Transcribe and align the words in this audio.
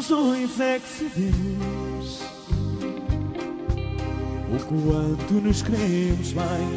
É 0.00 0.02
que 0.80 0.88
sabemos 0.88 2.22
o 4.50 4.58
quanto 4.64 5.34
nos 5.34 5.60
queremos 5.60 6.32
bem. 6.32 6.68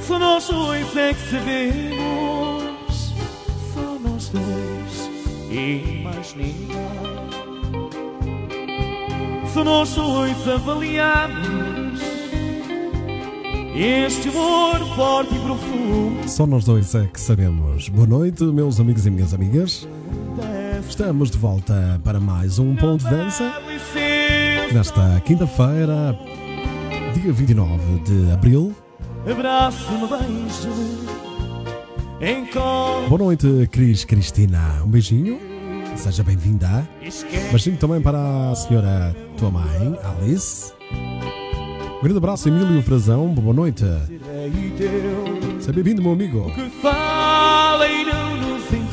Só 0.00 0.18
nós 0.18 0.50
é 0.96 1.14
que 1.14 1.30
sabemos, 1.30 3.14
só 3.72 3.96
nós 4.00 4.28
dois 4.30 5.10
e 5.52 6.02
mais 6.02 6.34
ninguém. 6.34 6.72
Só 9.54 9.62
nós 9.62 9.94
dois 9.94 10.48
avaliamos 10.48 12.00
este 13.76 14.30
amor 14.30 14.96
forte 14.96 15.32
e 15.32 15.38
profundo. 15.38 16.28
Só 16.28 16.44
nós 16.44 16.64
dois 16.64 16.92
é 16.96 17.06
que 17.06 17.20
sabemos. 17.20 17.88
Boa 17.88 18.08
noite, 18.08 18.42
meus 18.42 18.80
amigos 18.80 19.06
e 19.06 19.10
minhas 19.10 19.32
amigas. 19.32 19.86
Estamos 20.92 21.30
de 21.30 21.38
volta 21.38 21.98
para 22.04 22.20
mais 22.20 22.58
um 22.58 22.76
Ponto 22.76 23.02
de 23.02 23.08
Dança. 23.08 23.50
Nesta 24.74 25.22
quinta-feira, 25.24 26.14
dia 27.14 27.32
29 27.32 28.00
de 28.00 28.30
abril. 28.30 28.74
Abraço-me. 29.26 30.06
Encontro. 32.20 33.08
Boa 33.08 33.18
noite, 33.18 33.66
Cris 33.72 34.04
Cristina. 34.04 34.82
Um 34.84 34.88
beijinho. 34.88 35.40
Seja 35.96 36.22
bem-vinda. 36.22 36.86
Beijinho 37.50 37.78
também 37.78 38.02
para 38.02 38.50
a 38.50 38.54
senhora 38.54 39.16
tua 39.38 39.50
mãe, 39.50 39.98
Alice. 40.04 40.74
Um 40.92 42.02
grande 42.02 42.18
abraço, 42.18 42.50
Emílio 42.50 42.82
Frazão. 42.82 43.28
Boa 43.28 43.54
noite. 43.54 43.86
Seja 45.58 45.72
bem-vindo, 45.72 46.02
meu 46.02 46.12
amigo. 46.12 46.52
Que 46.52 46.68
fala 46.82 47.88
e 47.88 48.04
não. 48.04 48.41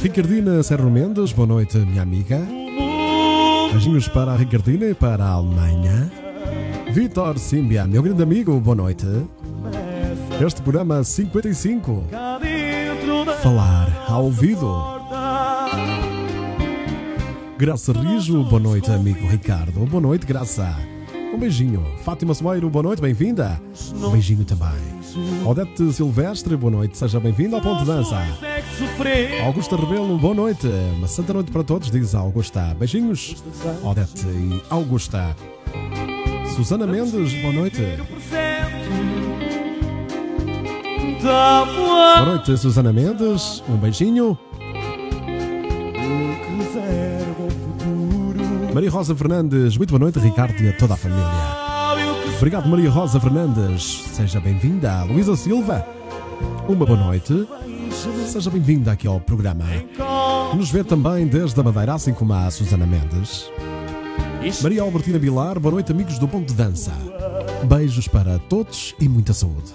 Ricardina 0.02 0.64
Serro 0.64 0.90
Mendes. 0.90 1.34
Boa 1.34 1.46
noite, 1.48 1.78
minha 1.78 2.02
amiga. 2.02 2.40
Beijinhos 3.72 4.08
para 4.08 4.32
a 4.32 4.36
Ricardina 4.38 4.86
e 4.86 4.94
para 4.94 5.26
a 5.26 5.32
Alemanha. 5.32 6.10
Vitor 6.94 7.38
Simbia, 7.38 7.86
meu 7.86 8.02
grande 8.02 8.24
amigo, 8.24 8.58
boa 8.62 8.76
noite. 8.76 9.06
Este 10.40 10.62
programa 10.62 11.04
55, 11.04 12.06
Cá 12.10 12.40
dentro 12.40 13.26
da 13.26 13.34
Falar 13.34 14.06
ao 14.08 14.24
ouvido. 14.24 14.74
Graça 17.58 17.92
Rijo, 17.92 18.42
boa 18.46 18.62
noite, 18.62 18.90
amigo 18.90 19.28
Ricardo. 19.28 19.86
Boa 19.86 20.02
noite, 20.02 20.26
Graça. 20.26 20.74
Um 21.34 21.38
beijinho. 21.38 21.86
Fátima 22.04 22.34
Soeiro, 22.34 22.70
boa 22.70 22.84
noite, 22.84 23.02
bem-vinda. 23.02 23.62
Um 23.96 24.12
beijinho 24.12 24.44
também. 24.44 24.68
Odete 25.46 25.92
Silvestre, 25.94 26.56
boa 26.56 26.72
noite, 26.72 26.98
seja 26.98 27.20
bem-vinda 27.20 27.58
ao 27.58 27.62
Ponto 27.62 27.86
Dança. 27.86 28.18
Augusta 29.46 29.76
Rebelo, 29.76 30.18
boa 30.18 30.34
noite. 30.34 30.68
Uma 30.98 31.08
santa 31.08 31.34
noite 31.34 31.52
para 31.52 31.64
todos, 31.64 31.92
diz 31.92 32.16
Augusta. 32.16 32.76
Beijinhos, 32.78 33.44
Odete 33.84 34.26
e 34.28 34.62
Augusta. 34.70 35.36
Susana 36.56 36.88
Mendes, 36.88 37.34
boa 37.42 37.54
noite. 37.54 37.82
Boa 41.22 42.26
noite, 42.26 42.58
Susana 42.58 42.92
Mendes. 42.92 43.64
Um 43.70 43.78
beijinho. 43.78 44.38
Maria 48.80 48.92
Rosa 48.92 49.14
Fernandes, 49.14 49.76
muito 49.76 49.90
boa 49.90 50.00
noite, 50.00 50.20
Ricardo 50.20 50.58
e 50.64 50.70
a 50.70 50.72
toda 50.72 50.94
a 50.94 50.96
família. 50.96 51.26
Obrigado, 52.38 52.70
Maria 52.70 52.90
Rosa 52.90 53.20
Fernandes. 53.20 54.06
Seja 54.14 54.40
bem-vinda. 54.40 55.04
Luísa 55.04 55.36
Silva, 55.36 55.86
uma 56.66 56.86
boa 56.86 56.98
noite. 56.98 57.46
Seja 58.26 58.50
bem-vinda 58.50 58.94
aqui 58.94 59.06
ao 59.06 59.20
programa. 59.20 59.66
Nos 60.56 60.72
vê 60.72 60.82
também 60.82 61.28
desde 61.28 61.60
a 61.60 61.64
Madeira, 61.64 61.96
assim 61.96 62.14
como 62.14 62.32
a 62.32 62.50
Susana 62.50 62.86
Mendes. 62.86 63.52
Maria 64.64 64.82
Albertina 64.82 65.20
Bilar, 65.20 65.60
boa 65.60 65.74
noite, 65.74 65.92
amigos 65.92 66.18
do 66.18 66.26
Ponto 66.26 66.48
de 66.48 66.54
Dança. 66.54 66.94
Beijos 67.66 68.08
para 68.08 68.40
todos 68.40 68.96
e 68.98 69.10
muita 69.10 69.34
saúde. 69.34 69.74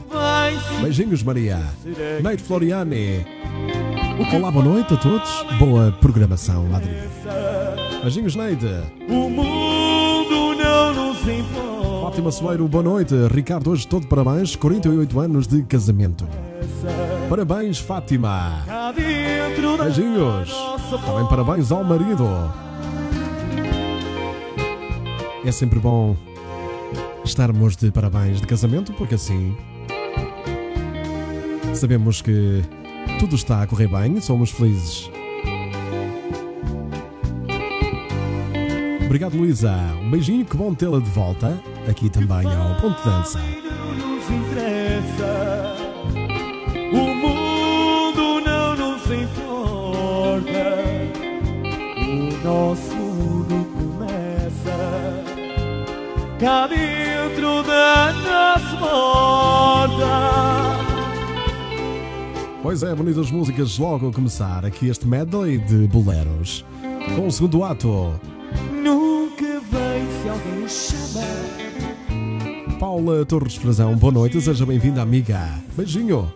Beijinhos, 0.80 1.22
Maria. 1.22 1.60
Neide 2.22 2.42
Floriani. 2.42 3.26
Olá, 4.32 4.50
boa 4.50 4.64
noite 4.64 4.94
a 4.94 4.96
todos. 4.96 5.44
Boa 5.58 5.92
programação, 5.92 6.64
Madrid. 6.68 6.96
Beijinhos, 8.04 8.36
Neide. 8.36 8.82
O 9.08 9.30
mundo 9.30 10.54
não 10.62 10.92
nos 10.92 11.26
importa. 11.26 12.02
Fátima 12.02 12.30
Soeiro, 12.30 12.68
boa 12.68 12.84
noite. 12.84 13.14
Ricardo, 13.32 13.70
hoje 13.70 13.88
todo 13.88 14.06
parabéns, 14.06 14.54
48 14.54 15.18
anos 15.18 15.46
de 15.46 15.62
casamento. 15.62 16.28
Parabéns, 17.30 17.78
Fátima. 17.78 18.62
Beijinhos. 19.82 20.54
Também 21.06 21.26
parabéns 21.30 21.72
ao 21.72 21.82
marido. 21.82 22.26
É 25.42 25.50
sempre 25.50 25.78
bom 25.78 26.14
estarmos 27.24 27.74
de 27.74 27.90
parabéns 27.90 28.38
de 28.38 28.46
casamento, 28.46 28.92
porque 28.92 29.14
assim 29.14 29.56
sabemos 31.72 32.20
que 32.20 32.62
tudo 33.18 33.34
está 33.34 33.62
a 33.62 33.66
correr 33.66 33.88
bem, 33.88 34.20
somos 34.20 34.50
felizes. 34.50 35.13
Obrigado, 39.14 39.36
Luísa. 39.36 39.72
Um 40.02 40.10
beijinho, 40.10 40.44
que 40.44 40.56
bom 40.56 40.74
tê-la 40.74 40.98
de 40.98 41.08
volta 41.10 41.56
aqui 41.88 42.10
também 42.10 42.44
ao 42.46 42.74
Ponto 42.80 42.98
de 43.00 43.08
Dança. 43.08 43.38
não 43.38 43.94
nos 43.94 44.28
interessa. 44.28 45.76
O 46.92 47.14
mundo 47.14 48.40
não 48.44 48.74
nos 48.74 49.04
importa. 49.12 50.42
O 51.96 52.44
nosso 52.44 52.96
mundo 52.96 53.64
começa 53.72 55.22
cá 56.40 56.66
dentro 56.66 57.62
da 57.62 58.12
nossa 58.14 58.76
porta. 58.80 60.14
Pois 62.64 62.82
é, 62.82 62.92
bonitas 62.96 63.30
músicas 63.30 63.78
logo 63.78 64.08
a 64.08 64.12
começar 64.12 64.66
aqui 64.66 64.88
este 64.88 65.06
medley 65.06 65.58
de 65.58 65.86
boleros. 65.86 66.64
Com 67.14 67.28
o 67.28 67.30
segundo 67.30 67.62
ato, 67.62 68.18
chama. 70.68 71.24
Paula 72.78 73.24
Torres 73.24 73.54
Frazão, 73.56 73.96
boa 73.96 74.12
noite, 74.12 74.40
seja 74.40 74.66
bem-vinda, 74.66 75.02
amiga. 75.02 75.40
Beijinho. 75.76 76.32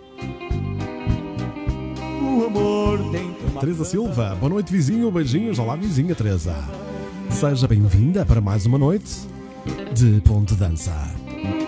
O 2.23 2.45
amor. 2.47 2.99
Teresa 3.61 3.85
Silva, 3.85 4.37
boa 4.39 4.51
noite, 4.51 4.71
vizinho. 4.73 5.11
Beijinhos. 5.11 5.59
Olá, 5.59 5.75
vizinha 5.77 6.15
Teresa. 6.15 6.55
Seja 7.31 7.67
bem-vinda 7.67 8.25
para 8.25 8.41
mais 8.41 8.67
uma 8.67 8.79
noite 8.79 9.29
de 9.95 10.21
Ponte 10.23 10.55
Dança. 10.55 10.95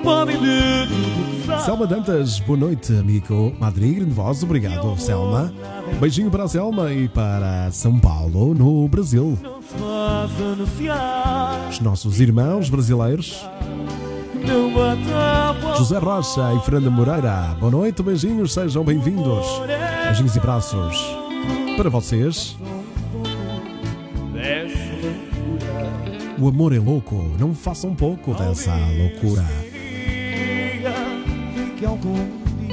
Podem 0.02 0.36
lhe 0.36 0.86
dizer 0.86 1.29
Selma 1.64 1.86
Dantas, 1.86 2.40
boa 2.40 2.58
noite, 2.58 2.92
amigo. 2.92 3.54
Madrid, 3.58 3.96
grande 3.96 4.12
voz, 4.12 4.42
obrigado, 4.42 4.98
Selma. 4.98 5.52
Beijinho 6.00 6.30
para 6.30 6.44
a 6.44 6.48
Selma 6.48 6.92
e 6.92 7.08
para 7.08 7.70
São 7.70 7.98
Paulo, 7.98 8.54
no 8.54 8.88
Brasil. 8.88 9.38
Os 11.68 11.80
nossos 11.80 12.18
irmãos 12.18 12.70
brasileiros. 12.70 13.46
José 15.76 15.98
Rocha 15.98 16.54
e 16.54 16.60
Fernanda 16.60 16.90
Moreira. 16.90 17.56
Boa 17.60 17.70
noite, 17.70 18.02
beijinhos, 18.02 18.54
sejam 18.54 18.82
bem-vindos. 18.82 19.46
Beijinhos 20.06 20.34
e 20.34 20.38
abraços 20.38 20.96
para 21.76 21.90
vocês. 21.90 22.56
O 26.38 26.48
amor 26.48 26.74
é 26.74 26.78
louco, 26.78 27.16
não 27.38 27.54
façam 27.54 27.94
pouco 27.94 28.32
dessa 28.32 28.74
loucura. 28.96 29.69
Que 31.80 31.86
algum 31.86 32.14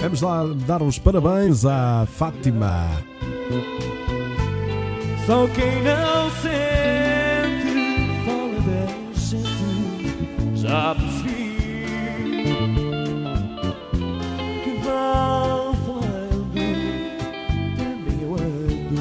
Vamos 0.01 0.21
lá 0.21 0.44
dar 0.68 0.83
os 0.83 1.00
parabéns 1.00 1.65
à 1.65 2.06
Fátima. 2.06 2.88
Só 5.25 5.48
quem 5.48 5.81
não 5.81 6.30
sente 6.42 7.71
fala 8.25 8.59
da 8.62 8.86
gente. 9.13 10.62
Já 10.62 10.94
percebi 10.94 11.56
que 14.63 14.71
vão 14.83 15.74
falando. 15.86 16.54
Também 17.77 18.19
eu 18.21 18.36
ando 18.36 18.98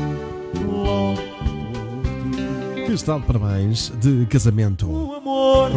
ti. 2.77 2.87
Que 2.87 2.93
está 2.93 3.19
de 3.19 3.27
parabéns 3.27 3.91
de 4.01 4.25
casamento. 4.27 4.87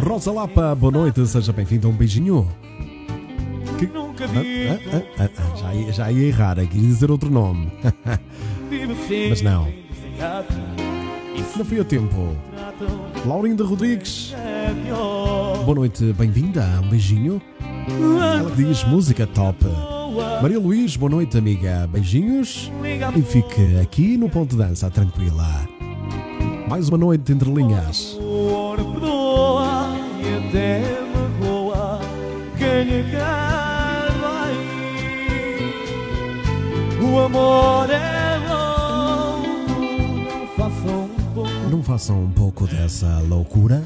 Rosa 0.06 0.32
Lapa, 0.32 0.74
boa 0.74 0.92
noite, 0.92 1.26
seja 1.26 1.52
bem-vinda. 1.52 1.88
Um 1.88 1.92
beijinho. 1.92 2.48
Nunca 4.20 5.00
Ah, 5.18 5.24
ah, 5.24 5.28
ah, 5.38 5.56
já, 5.56 5.74
ia, 5.74 5.92
já 5.92 6.12
ia 6.12 6.26
errar 6.28 6.58
aqui, 6.58 6.78
dizer 6.78 7.10
outro 7.10 7.30
nome. 7.30 7.72
Mas 9.30 9.40
não. 9.40 9.72
Não 11.56 11.64
fui 11.64 11.80
a 11.80 11.84
tempo. 11.84 12.36
Laurinda 13.24 13.64
Rodrigues, 13.64 14.34
é 14.36 14.74
boa 15.64 15.74
noite, 15.74 16.12
bem-vinda. 16.12 16.62
Um 16.84 16.88
beijinho. 16.90 17.40
Ela 18.38 18.50
diz 18.50 18.84
música 18.84 19.26
top. 19.26 19.64
Maria 20.42 20.58
Luís, 20.58 20.96
boa 20.96 21.10
noite, 21.10 21.38
amiga. 21.38 21.88
Beijinhos. 21.90 22.70
E 23.16 23.22
fique 23.22 23.78
aqui 23.80 24.18
no 24.18 24.28
ponto 24.28 24.50
de 24.50 24.58
dança, 24.58 24.90
tranquila. 24.90 25.66
Mais 26.68 26.90
uma 26.90 26.98
noite 26.98 27.32
entre 27.32 27.50
linhas. 27.50 28.18
Amor 28.20 28.76
perdoa 28.76 29.96
e 30.22 30.48
até 30.48 30.82
magoa 31.14 32.00
quem 32.58 33.02
O 37.02 37.18
amor 37.18 37.88
é 37.90 38.38
louco, 38.46 39.48
não 39.80 40.46
façam 40.56 41.04
um 41.04 41.08
pouco. 41.34 41.70
Não 41.70 41.82
façam 41.82 42.22
um 42.24 42.30
pouco 42.30 42.66
dessa 42.66 43.20
loucura? 43.26 43.82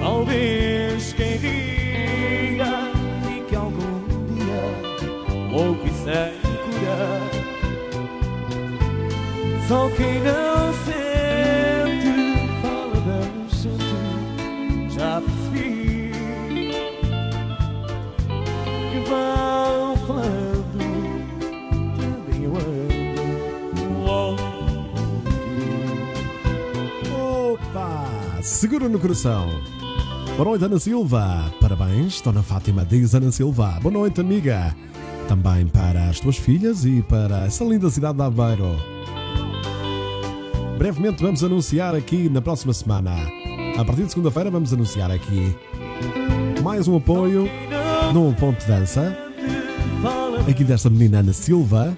Talvez 0.00 1.12
quem 1.12 1.38
diga 1.38 2.90
fique 3.26 3.54
algum 3.54 4.00
dia 4.34 4.62
louco 5.52 5.86
e 5.86 5.90
sem 5.90 6.32
cura. 6.64 7.20
Só 9.68 9.88
quem 9.90 10.20
não 10.20 10.72
sente 10.84 11.09
Opa! 28.60 28.60
Segura 28.60 28.90
no 28.90 28.98
coração. 28.98 29.48
Boa 30.36 30.50
noite, 30.50 30.64
Ana 30.64 30.78
Silva. 30.78 31.50
Parabéns, 31.60 32.20
Dona 32.20 32.42
Fátima, 32.42 32.84
diz 32.84 33.14
Ana 33.14 33.32
Silva. 33.32 33.78
Boa 33.80 33.92
noite, 33.92 34.20
amiga. 34.20 34.76
Também 35.26 35.66
para 35.66 36.10
as 36.10 36.20
tuas 36.20 36.36
filhas 36.36 36.84
e 36.84 37.00
para 37.00 37.46
essa 37.46 37.64
linda 37.64 37.88
cidade 37.88 38.18
de 38.18 38.22
Aveiro. 38.22 38.76
Brevemente 40.76 41.22
vamos 41.22 41.42
anunciar 41.42 41.94
aqui 41.94 42.28
na 42.28 42.42
próxima 42.42 42.74
semana. 42.74 43.12
A 43.78 43.84
partir 43.84 44.04
de 44.04 44.10
segunda-feira 44.10 44.50
vamos 44.50 44.74
anunciar 44.74 45.10
aqui 45.10 45.56
mais 46.62 46.86
um 46.86 46.96
apoio 46.98 47.48
num 48.12 48.30
ponto 48.34 48.60
de 48.60 48.66
dança. 48.66 49.16
Aqui 50.46 50.64
desta 50.64 50.90
menina 50.90 51.20
Ana 51.20 51.32
Silva. 51.32 51.96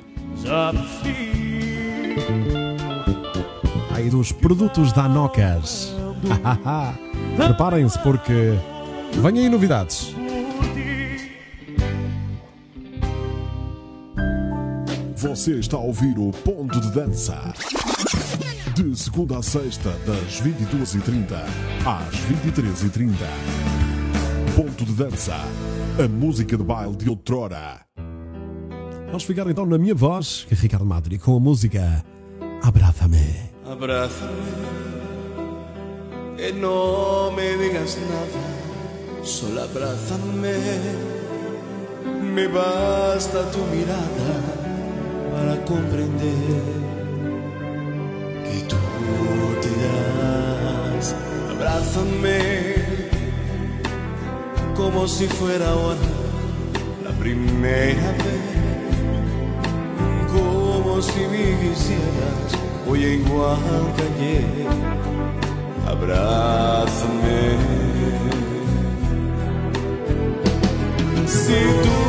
Aí 3.90 4.08
dos 4.08 4.30
produtos 4.30 4.92
da 4.92 5.04
Anocas. 5.04 6.01
Preparem-se 7.36 7.98
porque 8.00 8.52
vêm 9.20 9.38
aí 9.38 9.48
novidades. 9.48 10.14
Você 15.16 15.52
está 15.58 15.76
a 15.76 15.80
ouvir 15.80 16.18
o 16.18 16.30
Ponto 16.30 16.80
de 16.80 16.90
Dança. 16.90 17.52
De 18.74 18.96
segunda 18.96 19.38
a 19.38 19.42
sexta, 19.42 19.90
das 20.06 20.42
22h30 20.42 21.34
às 21.86 22.14
23h30. 22.50 23.12
Ponto 24.56 24.84
de 24.84 24.92
Dança. 24.92 25.36
A 26.02 26.08
música 26.08 26.56
de 26.56 26.64
baile 26.64 26.96
de 26.96 27.08
outrora. 27.08 27.80
Vamos 29.06 29.24
ficar 29.24 29.46
então 29.48 29.66
na 29.66 29.78
minha 29.78 29.94
voz, 29.94 30.44
que 30.48 30.54
é 30.54 30.56
Ricardo 30.56 30.86
Madri, 30.86 31.18
com 31.18 31.36
a 31.36 31.40
música 31.40 32.04
Abrázame. 32.62 33.52
Abrázame 33.64 34.91
y 36.48 36.52
no 36.52 37.30
me 37.30 37.56
digas 37.56 37.98
nada, 38.10 39.24
solo 39.24 39.62
abrázame. 39.62 40.56
Me 42.34 42.48
basta 42.48 43.50
tu 43.50 43.58
mirada 43.74 44.32
para 45.32 45.64
comprender 45.64 46.62
que 48.44 48.64
tú 48.68 48.76
te 49.60 49.68
irás. 49.68 51.14
Abrázame 51.50 52.74
como 54.74 55.06
si 55.06 55.26
fuera 55.26 55.70
ahora 55.70 55.98
la 57.04 57.10
primera 57.12 58.12
vez 58.12 58.52
como 60.32 61.02
si 61.02 61.20
me 61.20 61.58
quisieras, 61.60 62.50
hoy 62.88 63.04
igual 63.04 63.58
que 63.96 64.02
ayer. 64.02 65.01
Abrázame. 65.86 67.42
Si 71.26 71.60
tú 71.84 72.00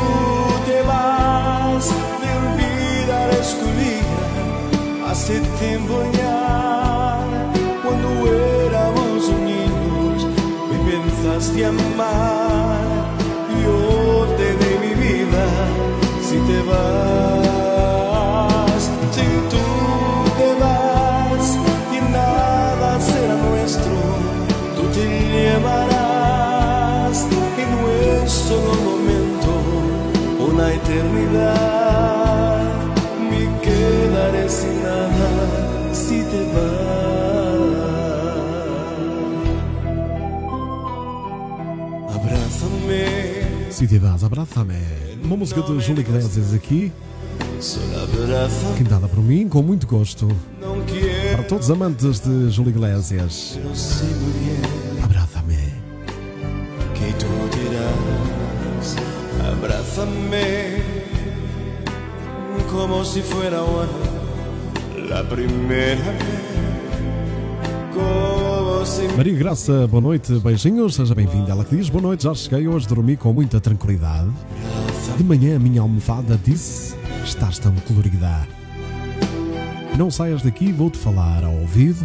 te 0.66 0.82
vas, 0.82 1.84
me 2.20 2.30
olvidarás 2.42 3.58
tu 3.58 3.66
vida. 3.80 5.10
Hace 5.10 5.40
tiempo 5.60 5.94
ya, 6.12 7.18
cuando 7.82 8.08
éramos 8.30 9.28
niños, 9.50 10.26
me 10.70 10.76
pensaste 10.90 11.66
amar. 11.66 12.82
Yo 13.62 14.26
te 14.36 14.48
dé 14.60 14.78
mi 14.84 14.94
vida 14.94 15.44
si 16.22 16.36
te 16.48 16.62
vas. 16.62 17.43
Eternidad. 30.94 32.58
Me 33.30 33.60
quedaré 33.60 34.48
sin 34.48 34.82
nada 34.82 35.28
si 35.92 36.22
te 36.22 36.42
vas. 36.54 36.94
Abrázame, 42.14 43.04
Se 43.70 43.86
te 43.86 43.98
vas, 43.98 44.22
abrázame. 44.22 44.78
Uma 45.22 45.36
música 45.36 45.62
de 45.62 45.80
Júlio 45.80 46.00
Iglesias 46.00 46.52
aqui, 46.52 46.92
cantada 48.78 49.08
por 49.08 49.22
mim 49.22 49.48
com 49.48 49.62
muito 49.62 49.86
gosto. 49.86 50.28
Para 51.34 51.44
todos 51.44 51.66
os 51.66 51.70
amantes 51.70 52.20
de 52.20 52.50
Júlio 52.50 52.70
Iglesias, 52.70 53.58
como 62.74 63.04
si 63.04 63.22
fuera 63.22 63.58
ahora 63.58 63.88
la 65.08 65.22
primera 65.22 66.02
vez, 68.02 69.16
Maria 69.16 69.38
Graça, 69.38 69.86
boa 69.86 70.00
noite, 70.00 70.32
beijinhos, 70.40 70.96
seja 70.96 71.14
bem-vinda. 71.14 71.52
Ela 71.52 71.64
que 71.64 71.76
diz: 71.76 71.88
Boa 71.88 72.02
noite, 72.02 72.24
já 72.24 72.34
cheguei 72.34 72.66
hoje, 72.66 72.88
dormi 72.88 73.16
com 73.16 73.32
muita 73.32 73.60
tranquilidade. 73.60 74.28
De 75.16 75.22
manhã 75.22 75.56
a 75.56 75.58
minha 75.58 75.80
almofada 75.80 76.38
disse: 76.44 76.96
Estás 77.24 77.60
tão 77.60 77.72
colorida. 77.86 78.46
Não 79.96 80.10
saias 80.10 80.42
daqui, 80.42 80.72
vou-te 80.72 80.98
falar 80.98 81.44
ao 81.44 81.54
ouvido. 81.54 82.04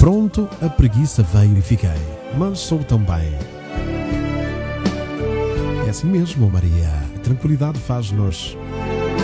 Pronto, 0.00 0.48
a 0.60 0.68
preguiça 0.68 1.22
veio 1.22 1.56
e 1.56 1.62
fiquei, 1.62 1.90
mas 2.36 2.58
sou 2.58 2.80
tão 2.80 2.98
bem. 2.98 3.32
É 5.86 5.90
assim 5.90 6.08
mesmo, 6.08 6.50
Maria. 6.50 6.90
A 7.14 7.18
tranquilidade 7.20 7.78
faz-nos 7.78 8.56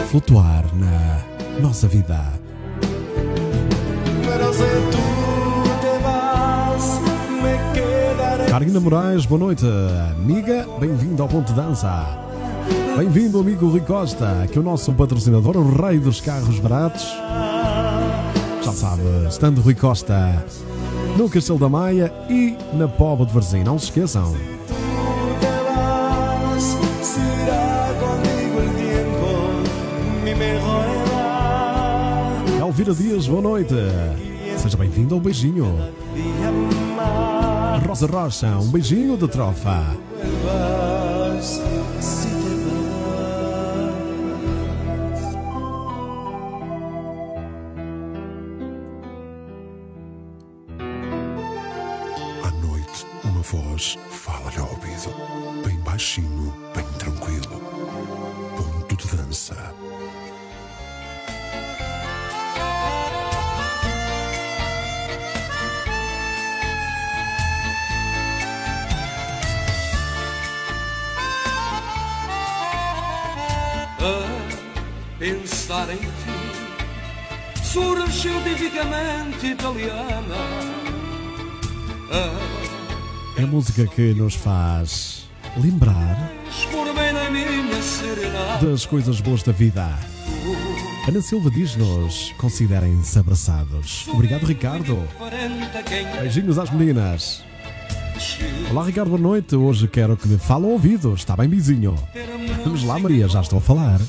flutuar 0.07 0.65
na 0.75 1.61
nossa 1.61 1.89
vida. 1.89 2.19
Carolina 8.49 8.81
Moraes, 8.81 9.27
boa 9.27 9.39
noite. 9.39 9.65
Amiga, 10.13 10.67
bem-vindo 10.79 11.23
ao 11.23 11.29
Ponto 11.29 11.53
Dança. 11.53 12.07
Bem-vindo, 12.97 13.41
amigo 13.41 13.69
Rui 13.69 13.81
Costa, 13.81 14.49
que 14.51 14.57
é 14.57 14.61
o 14.61 14.65
nosso 14.65 14.93
patrocinador, 14.93 15.57
o 15.57 15.83
rei 15.83 15.99
dos 15.99 16.21
carros 16.21 16.59
baratos. 16.61 17.05
Já 18.63 18.73
sabe, 18.73 19.03
estando 19.29 19.61
Rui 19.61 19.75
Costa 19.75 20.45
no 21.17 21.29
Castelo 21.29 21.59
da 21.59 21.69
Maia 21.69 22.13
e 22.31 22.57
na 22.75 22.89
Póvoa 22.89 23.27
de 23.27 23.35
Varzim. 23.35 23.63
Não 23.65 23.79
se 23.79 23.87
esqueçam. 23.87 24.56
Elvira 32.79 32.95
Dias, 32.95 33.27
boa 33.27 33.41
noite. 33.41 33.75
Seja 34.59 34.77
bem-vindo 34.77 35.15
ao 35.15 35.21
beijinho. 35.21 35.79
Rosa 37.89 38.07
Rocha, 38.07 38.49
um 38.59 38.71
beijinho 38.71 39.17
de 39.17 39.27
trofa. 39.29 39.97
À 52.43 52.51
noite, 52.61 53.07
uma 53.25 53.41
voz 53.41 53.97
fala-lhe 54.11 54.59
ao 54.59 54.69
ouvido. 54.69 55.65
Bem 55.65 55.79
baixinho, 55.79 56.53
bem 56.75 56.85
tranquilo. 56.99 57.59
Ponto 58.55 58.97
de 58.97 59.17
dança. 59.17 59.73
Pensar 75.67 75.91
em 75.91 75.97
ti. 75.97 77.63
Surgiu 77.65 78.41
tipicamente 78.43 79.47
italiana. 79.49 80.37
É 83.37 83.43
a 83.43 83.47
música 83.47 83.87
que 83.87 84.15
nos 84.15 84.35
faz 84.35 85.29
lembrar 85.57 86.31
das 88.63 88.87
coisas 88.87 89.21
boas 89.21 89.43
da 89.43 89.53
vida. 89.53 89.87
Ana 91.09 91.21
Silva 91.21 91.51
diz-nos: 91.51 92.33
considerem-se 92.39 93.19
abraçados. 93.19 94.07
Obrigado, 94.09 94.47
Ricardo. 94.47 94.97
Beijinhos 96.21 96.59
às 96.59 96.71
meninas. 96.71 97.45
Olá, 98.71 98.85
Ricardo, 98.85 99.11
boa 99.11 99.21
noite. 99.21 99.57
Hoje 99.57 99.89
quero 99.89 100.17
que 100.17 100.29
me 100.29 100.39
fale 100.39 100.65
ao 100.65 100.71
ouvido. 100.71 101.15
Está 101.15 101.37
bem, 101.37 101.49
vizinho? 101.49 101.97
Vamos 102.67 102.83
lá, 102.83 102.99
Maria, 102.99 103.29
já 103.29 103.41
estou 103.41 103.59
a 103.61 103.63
falar. 103.63 104.01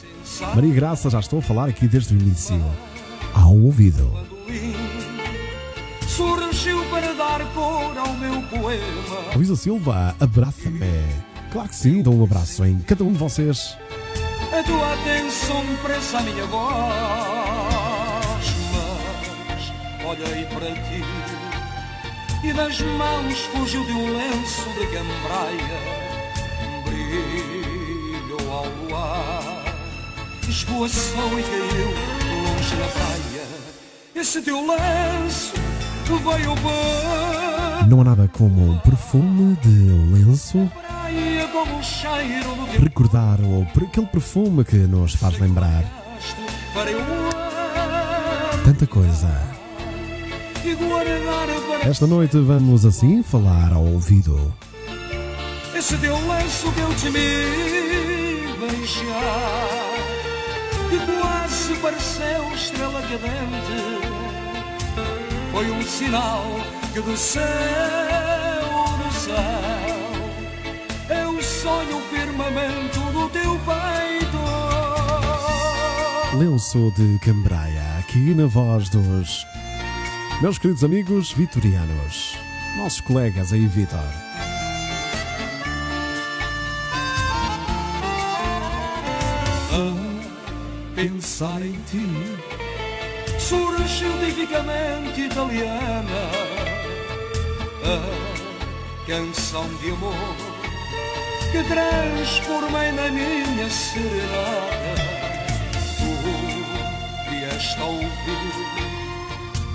Maria 0.55 0.73
Graça, 0.73 1.11
já 1.11 1.19
estou 1.19 1.37
a 1.37 1.41
falar 1.43 1.69
aqui 1.69 1.87
desde 1.87 2.15
o 2.15 2.19
início. 2.19 2.59
Ao 3.31 3.55
ouvido. 3.55 4.11
Surgiu 6.07 6.83
para 6.85 7.13
dar 7.13 7.45
cor 7.53 7.95
ao 7.95 8.13
meu 8.15 8.41
poema. 8.49 9.35
Luísa 9.35 9.55
Silva, 9.55 10.15
abraça-me. 10.19 11.03
Claro 11.51 11.69
que 11.69 11.75
sim, 11.75 12.01
dou 12.01 12.15
um 12.15 12.23
abraço 12.23 12.65
em 12.65 12.79
cada 12.79 13.03
um 13.03 13.11
de 13.11 13.19
vocês. 13.19 13.77
A 14.51 14.63
tua 14.63 14.93
atenção 14.93 15.63
pressa 15.83 16.17
a 16.17 16.23
minha 16.23 16.45
voz. 16.47 16.87
Mas 20.03 20.19
olhei 20.19 20.45
para 20.45 20.71
ti 20.71 21.03
e 22.43 22.53
das 22.53 22.81
mãos 22.81 23.39
fugiu 23.53 23.85
de 23.85 23.91
um 23.91 24.17
lenço 24.17 24.63
de 24.79 24.87
cambraia. 24.87 25.96
Luar, 28.97 29.63
esvoaçou 30.49 31.39
e 31.39 31.43
caiu 31.43 31.85
longe 31.85 32.75
na 32.75 32.87
praia. 32.87 33.45
Esse 34.15 34.41
teu 34.41 34.59
lenço 34.65 35.53
veio 36.07 36.55
bem. 36.55 37.87
Não 37.89 38.01
há 38.01 38.03
nada 38.03 38.27
como 38.27 38.71
um 38.71 38.79
perfume 38.79 39.55
de 39.57 40.13
lenço 40.13 40.69
recordar 42.81 43.39
ou 43.41 43.61
aquele 43.63 44.07
perfume 44.07 44.63
que 44.63 44.75
nos 44.75 45.13
faz 45.13 45.37
lembrar 45.39 45.83
tanta 48.65 48.87
coisa. 48.87 49.29
Esta 51.83 52.07
noite 52.07 52.37
vamos 52.39 52.83
assim 52.85 53.21
falar 53.21 53.71
ao 53.73 53.85
ouvido. 53.85 54.53
Esse 55.75 55.95
teu 55.97 56.15
lenço 56.15 56.71
que 56.71 56.79
eu 56.79 56.93
te 56.95 57.09
beijar 58.69 59.93
Que 60.89 60.99
quase 61.19 61.75
pareceu 61.75 62.53
estrela 62.53 63.01
cadente 63.01 63.81
Foi 65.51 65.71
um 65.71 65.81
sinal 65.81 66.43
que 66.97 67.01
do 67.01 67.15
céu, 67.15 67.43
do 69.03 69.13
céu. 69.13 70.07
O 71.37 71.43
sonho, 71.43 71.97
o 71.97 72.01
firmamento 72.09 72.99
do 73.11 73.29
teu 73.29 73.51
peito. 73.59 74.37
Lenço 76.35 76.91
de 76.95 77.19
Cambraia, 77.19 77.83
aqui 77.99 78.33
na 78.33 78.47
voz 78.47 78.89
dos 78.89 79.45
meus 80.41 80.57
queridos 80.57 80.83
amigos 80.83 81.31
vitorianos, 81.31 82.35
nossos 82.77 83.01
colegas 83.01 83.53
aí, 83.53 83.67
Vitor. 83.67 84.26
Pensar 90.97 91.61
em 91.61 91.73
ti 91.91 92.09
Surgiu 93.37 94.11
tipicamente 94.19 95.21
italiana. 95.21 96.21
A 97.83 99.05
canção 99.05 99.69
de 99.79 99.91
amor 99.91 100.35
Que 101.51 101.63
transformei 101.63 102.91
na 102.93 103.09
minha 103.11 103.69
serenata. 103.69 104.97
Tu 105.97 107.29
vieste 107.29 107.79
a 107.79 107.85
ouvir 107.85 108.07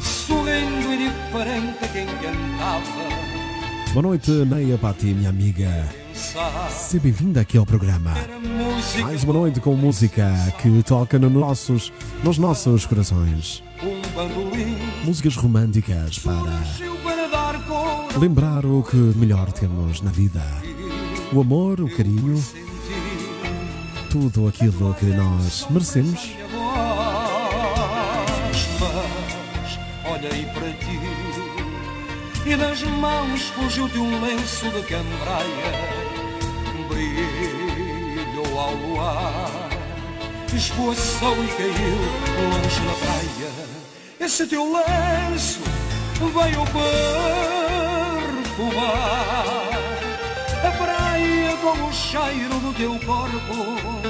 Sorrindo 0.03 0.93
e 0.93 1.09
diferente 1.09 1.89
quem 1.93 2.07
cantava 2.07 3.33
Boa 3.93 4.03
noite, 4.03 4.31
Neia 4.31 4.79
Pati, 4.79 5.13
minha 5.13 5.29
amiga. 5.29 6.02
Seja 6.71 7.03
bem-vinda 7.03 7.43
aqui 7.43 7.59
ao 7.59 7.67
programa. 7.67 8.15
Mais 9.03 9.23
uma 9.23 9.35
noite 9.35 9.61
com 9.61 9.75
música 9.75 10.33
que 10.63 10.83
toca 10.83 11.19
nos 11.19 11.31
nossos, 11.31 11.93
nos 12.25 12.39
nossos 12.39 12.87
corações. 12.87 13.63
Músicas 15.05 15.37
românticas 15.37 16.21
para 16.21 18.19
lembrar 18.19 18.65
o 18.65 18.83
que 18.83 18.97
melhor 18.97 19.53
temos 19.53 20.01
na 20.01 20.11
vida. 20.11 20.43
O 21.35 21.43
amor, 21.43 21.83
o 21.83 21.97
carinho, 21.97 22.43
tudo 24.11 24.49
aquilo 24.49 24.95
que 24.95 25.07
nós 25.07 25.67
merecemos. 25.69 26.31
olhei 30.05 30.45
para 30.47 30.73
ti 30.73 31.33
e 32.45 32.57
das 32.57 32.83
mãos 32.83 33.43
fugiu 33.51 33.89
de 33.89 33.99
um 33.99 34.21
lenço 34.21 34.69
de 34.71 34.83
cambraia, 34.83 36.02
brilhou 37.09 38.59
ao 38.59 38.75
luar, 38.75 39.69
esvoaçou 40.55 41.45
e 41.45 41.49
caiu 41.49 41.99
longe 42.39 42.81
na 42.87 42.95
praia. 42.95 43.53
Esse 44.21 44.47
teu 44.47 44.65
lenço 44.73 45.61
veio 46.19 46.65
perfumar 48.55 48.93
a 50.65 50.71
praia 50.71 51.57
com 51.57 51.77
o 51.85 51.93
cheiro 51.93 52.59
do 52.61 52.73
teu 52.75 52.99
corpo. 53.01 54.01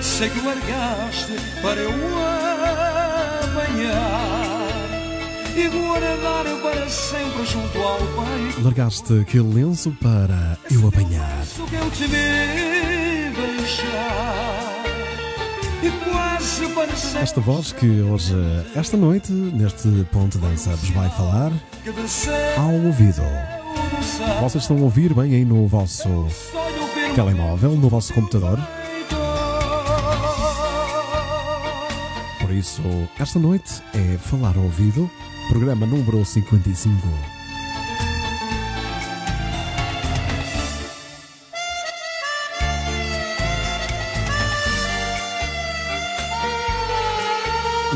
Sei 0.00 0.30
que 0.30 0.40
largaste 0.40 1.34
para 1.60 1.80
eu 1.80 1.90
apanhar 3.42 4.41
e 5.56 5.68
guardar 5.68 6.44
para 6.62 6.88
sempre 6.88 7.44
junto 7.44 7.78
ao 7.78 7.98
peito. 7.98 8.62
Largaste 8.62 9.20
aquele 9.20 9.54
lenço 9.54 9.90
para 10.00 10.58
eu 10.70 10.88
apanhar. 10.88 11.42
Isso 11.42 11.64
que 11.66 11.74
eu 11.74 11.90
te 11.90 12.04
e 15.82 15.90
quase 16.04 16.68
para 16.68 16.96
sempre 16.96 17.22
Esta 17.22 17.40
voz 17.40 17.72
que 17.72 18.00
hoje, 18.02 18.34
esta 18.76 18.96
noite, 18.96 19.32
neste 19.32 19.88
ponto 20.12 20.38
de 20.38 20.46
dança, 20.46 20.70
vos 20.70 20.90
vai 20.90 21.10
falar 21.10 21.52
ao 22.56 22.72
ouvido. 22.86 23.22
Vocês 24.40 24.64
estão 24.64 24.78
a 24.78 24.80
ouvir 24.80 25.12
bem 25.12 25.34
aí 25.34 25.44
no 25.44 25.66
vosso 25.66 26.26
telemóvel, 27.14 27.72
no 27.72 27.88
vosso 27.88 28.14
computador. 28.14 28.58
Por 32.40 32.50
isso, 32.52 32.82
esta 33.18 33.38
noite 33.38 33.82
é 33.94 34.18
Falar 34.18 34.56
ao 34.56 34.64
Ouvido, 34.64 35.10
programa 35.48 35.86
número 35.86 36.24
55. 36.24 37.08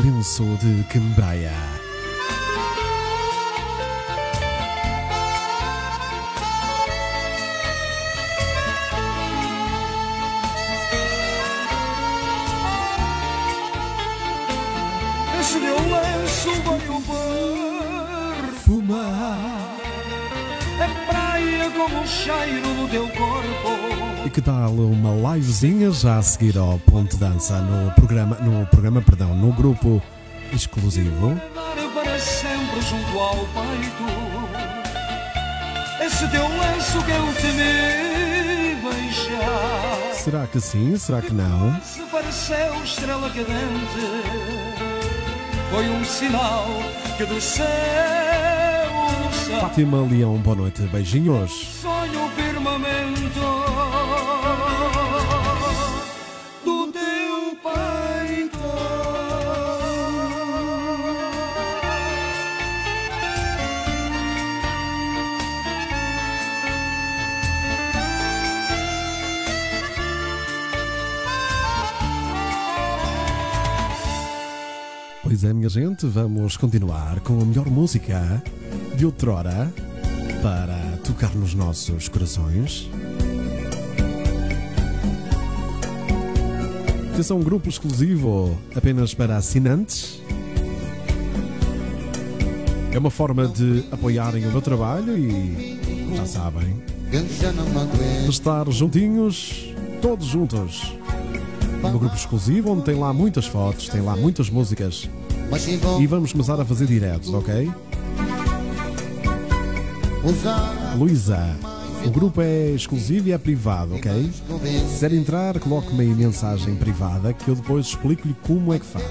Lenço 0.03 0.43
de 0.61 0.83
Cambraia. 0.85 1.76
Teu 22.89 23.07
corpo 23.09 24.25
E 24.25 24.29
que 24.29 24.41
tal 24.41 24.71
uma 24.71 25.33
livezinha 25.33 25.91
já 25.91 26.17
a 26.17 26.21
seguir 26.21 26.57
ao 26.57 26.79
ponto 26.79 27.11
de 27.11 27.17
dança 27.17 27.59
no 27.59 27.91
programa, 27.91 28.35
no 28.37 28.65
programa, 28.67 29.01
perdão, 29.01 29.35
no 29.35 29.51
grupo 29.53 30.01
exclusivo? 30.53 31.39
Para 31.93 32.19
sempre 32.19 32.81
junto 32.81 33.19
ao 33.19 33.35
peito 33.35 34.05
Esse 36.05 36.27
teu 36.29 36.47
lenço 36.47 37.03
que 37.03 37.11
eu 37.11 37.33
te 37.33 37.47
vi 37.47 38.75
beijar 38.81 40.13
Será 40.13 40.47
que 40.47 40.59
sim? 40.59 40.95
Será 40.97 41.21
que 41.21 41.33
não? 41.33 41.79
Se 41.81 42.01
pareceu 42.03 42.83
estrela 42.83 43.29
cadente 43.29 44.05
Foi 45.71 45.89
um 45.89 46.03
sinal 46.05 46.67
que 47.17 47.25
do 47.25 47.41
céu 47.41 47.65
do 49.27 49.35
céu 49.35 49.59
Fátima 49.59 50.01
Leão, 50.01 50.37
boa 50.37 50.55
noite, 50.55 50.81
beijinhos. 50.83 51.76
Pois 75.39 75.47
é, 75.47 75.53
minha 75.53 75.69
gente, 75.69 76.07
vamos 76.07 76.57
continuar 76.57 77.19
com 77.19 77.39
a 77.39 77.45
melhor 77.45 77.67
música 77.67 78.41
de 78.95 79.05
outrora 79.05 79.71
para 80.41 80.97
tocar 81.05 81.35
nos 81.35 81.53
nossos 81.53 82.09
corações. 82.09 82.89
Atenção, 87.13 87.37
um 87.37 87.43
grupo 87.43 87.69
exclusivo 87.69 88.57
apenas 88.75 89.13
para 89.13 89.37
assinantes. 89.37 90.19
É 92.91 92.97
uma 92.97 93.11
forma 93.11 93.47
de 93.47 93.83
apoiarem 93.91 94.43
o 94.43 94.51
meu 94.51 94.61
trabalho 94.63 95.15
e 95.15 96.15
já 96.15 96.25
sabem, 96.25 96.81
estar 98.27 98.67
juntinhos, 98.71 99.71
todos 100.01 100.25
juntos. 100.25 100.97
Um 101.83 101.99
grupo 101.99 102.15
exclusivo 102.15 102.71
onde 102.71 102.85
tem 102.85 102.95
lá 102.95 103.13
muitas 103.13 103.45
fotos, 103.45 103.87
tem 103.87 104.01
lá 104.01 104.15
muitas 104.15 104.49
músicas. 104.49 105.07
E 106.01 106.07
vamos 106.07 106.31
começar 106.31 106.59
a 106.59 106.65
fazer 106.65 106.85
diretos, 106.87 107.33
ok? 107.33 107.71
Luísa, 110.97 111.55
o 112.05 112.09
grupo 112.09 112.41
é 112.41 112.71
exclusivo 112.71 113.29
e 113.29 113.31
é 113.31 113.37
privado, 113.37 113.95
ok? 113.95 114.11
Se 114.31 114.93
quiser 114.93 115.13
entrar, 115.13 115.59
coloque-me 115.59 116.01
aí 116.01 116.13
mensagem 116.13 116.75
privada 116.75 117.33
que 117.33 117.47
eu 117.47 117.55
depois 117.55 117.87
explico-lhe 117.87 118.35
como 118.45 118.73
é 118.73 118.79
que 118.79 118.85
faz. 118.85 119.05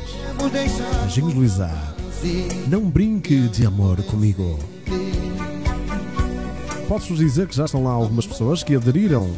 Beijinhos, 1.02 1.34
Luísa. 1.34 1.70
Não 2.68 2.82
brinque 2.82 3.48
de 3.48 3.64
amor 3.66 4.02
comigo. 4.04 4.58
Posso-vos 6.88 7.18
dizer 7.18 7.48
que 7.48 7.56
já 7.56 7.64
estão 7.64 7.82
lá 7.82 7.90
algumas 7.90 8.26
pessoas 8.26 8.62
que 8.62 8.74
aderiram 8.76 9.28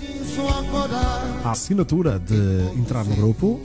à 1.44 1.52
assinatura 1.52 2.18
de 2.18 2.78
entrar 2.78 3.04
no 3.04 3.14
grupo. 3.16 3.60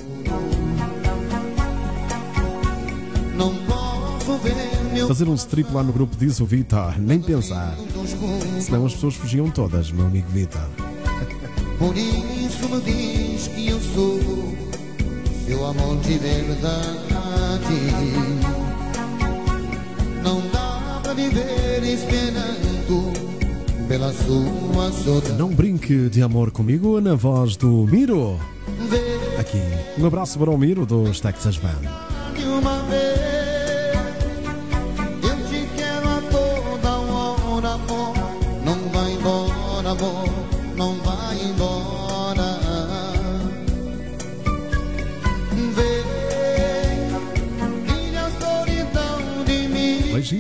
Fazer 5.08 5.28
um 5.28 5.36
strip 5.36 5.72
lá 5.74 5.84
no 5.84 5.94
grupo 5.94 6.16
diz 6.18 6.40
o 6.40 6.46
Vitor, 6.46 7.00
nem 7.00 7.20
pensar. 7.20 7.76
Senão 8.60 8.86
as 8.86 8.94
pessoas 8.94 9.16
fugiam 9.16 9.50
todas, 9.50 9.92
meu 9.92 10.06
amigo 10.06 10.28
Vitor. 10.30 10.68
Por 11.78 11.96
isso 11.98 12.70
me 12.70 12.82
diz 12.82 13.48
que 13.48 13.68
eu 13.68 13.80
sou 13.80 14.20
seu 15.46 15.66
amor 15.66 15.98
de 15.98 16.18
verdade. 16.18 16.84
Não 20.24 20.42
dá 20.52 21.02
para 21.04 21.14
viver 21.14 21.84
esperando 21.84 23.12
pela 23.88 24.14
sua 24.14 24.92
saudade. 24.92 25.34
Não 25.34 25.50
brinque 25.50 26.10
de 26.10 26.22
amor 26.22 26.52
comigo 26.52 27.02
na 27.02 27.16
voz 27.16 27.56
do 27.58 27.86
Miro. 27.86 28.40
Aqui, 29.38 29.62
um 29.98 30.06
abraço 30.06 30.40
para 30.40 30.50
o 30.50 30.58
Miro 30.58 30.86
dos 30.86 31.20
Texas 31.20 31.58
Band. 31.58 32.13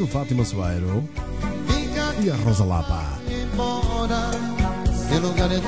Fátima 0.07 0.43
Soeiro 0.43 1.07
e 2.23 2.29
a 2.29 2.35
Rosa 2.35 2.65
Lapa. 2.65 3.19
embora. 3.27 4.31
Lugar 5.21 5.51
é 5.51 5.59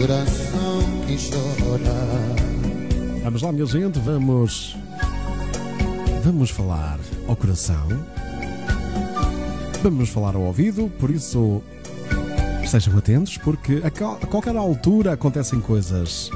coração 0.00 0.80
que 1.06 1.16
chora. 1.16 1.94
Vamos 3.22 3.42
lá, 3.42 3.52
minha 3.52 3.66
gente, 3.66 3.98
vamos. 3.98 4.74
Vamos 6.24 6.50
falar 6.50 6.98
ao 7.28 7.36
coração. 7.36 7.86
Vamos 9.82 10.08
falar 10.08 10.34
ao 10.34 10.42
ouvido, 10.42 10.90
por 10.98 11.10
isso 11.10 11.62
estejam 12.64 12.96
atentos, 12.96 13.36
porque 13.36 13.82
a, 13.84 13.88
a 13.88 14.26
qualquer 14.26 14.56
altura 14.56 15.12
acontecem 15.12 15.60
coisas. 15.60 16.30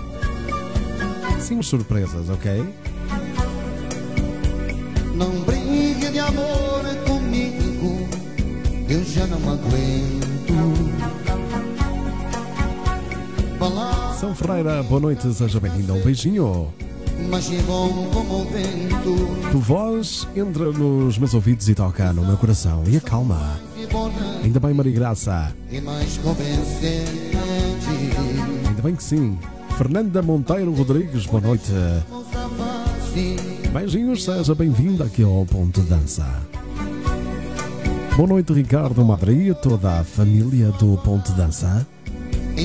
Sim, 1.40 1.62
surpresas, 1.62 2.28
ok? 2.28 2.62
Não 5.14 5.55
amor 6.28 6.84
comigo, 7.06 8.08
eu 8.88 9.04
já 9.04 9.26
não 9.26 9.38
aguento. 9.52 10.26
Falar, 13.58 14.14
São 14.14 14.34
Ferreira, 14.34 14.82
boa 14.82 15.00
noite, 15.00 15.32
seja 15.32 15.58
bem-vindo. 15.60 15.94
Um 15.94 16.00
beijinho. 16.02 16.72
mas 17.30 17.50
é 17.50 17.60
bom 17.62 18.10
como 18.12 18.42
o 18.42 18.44
vento. 18.44 19.50
Tu 19.50 19.58
voz 19.58 20.28
entra 20.36 20.70
nos 20.72 21.16
meus 21.18 21.32
ouvidos 21.34 21.68
e 21.68 21.74
toca 21.74 22.12
no 22.12 22.24
meu 22.24 22.36
coração 22.36 22.82
e 22.86 22.96
acalma. 22.96 23.58
Ainda 24.44 24.60
bem, 24.60 24.74
Maria 24.74 24.92
Graça. 24.92 25.54
e 25.70 25.80
mais 25.80 26.18
convencente. 26.18 27.36
Ainda 28.68 28.82
bem 28.82 28.94
que 28.94 29.02
sim. 29.02 29.38
Fernanda 29.78 30.20
Monteiro 30.22 30.72
Rodrigues, 30.72 31.26
boa 31.26 31.40
noite. 31.40 31.70
Face, 31.70 33.36
Beijinhos, 33.76 34.24
seja 34.24 34.54
bem-vindo 34.54 35.02
aqui 35.02 35.22
ao 35.22 35.44
Ponto 35.44 35.82
Dança. 35.82 36.24
Boa 38.16 38.26
noite, 38.26 38.50
Ricardo 38.54 39.04
Madri 39.04 39.50
e 39.50 39.54
toda 39.54 40.00
a 40.00 40.02
família 40.02 40.70
do 40.72 40.96
Ponto 41.04 41.30
Dança. 41.32 41.86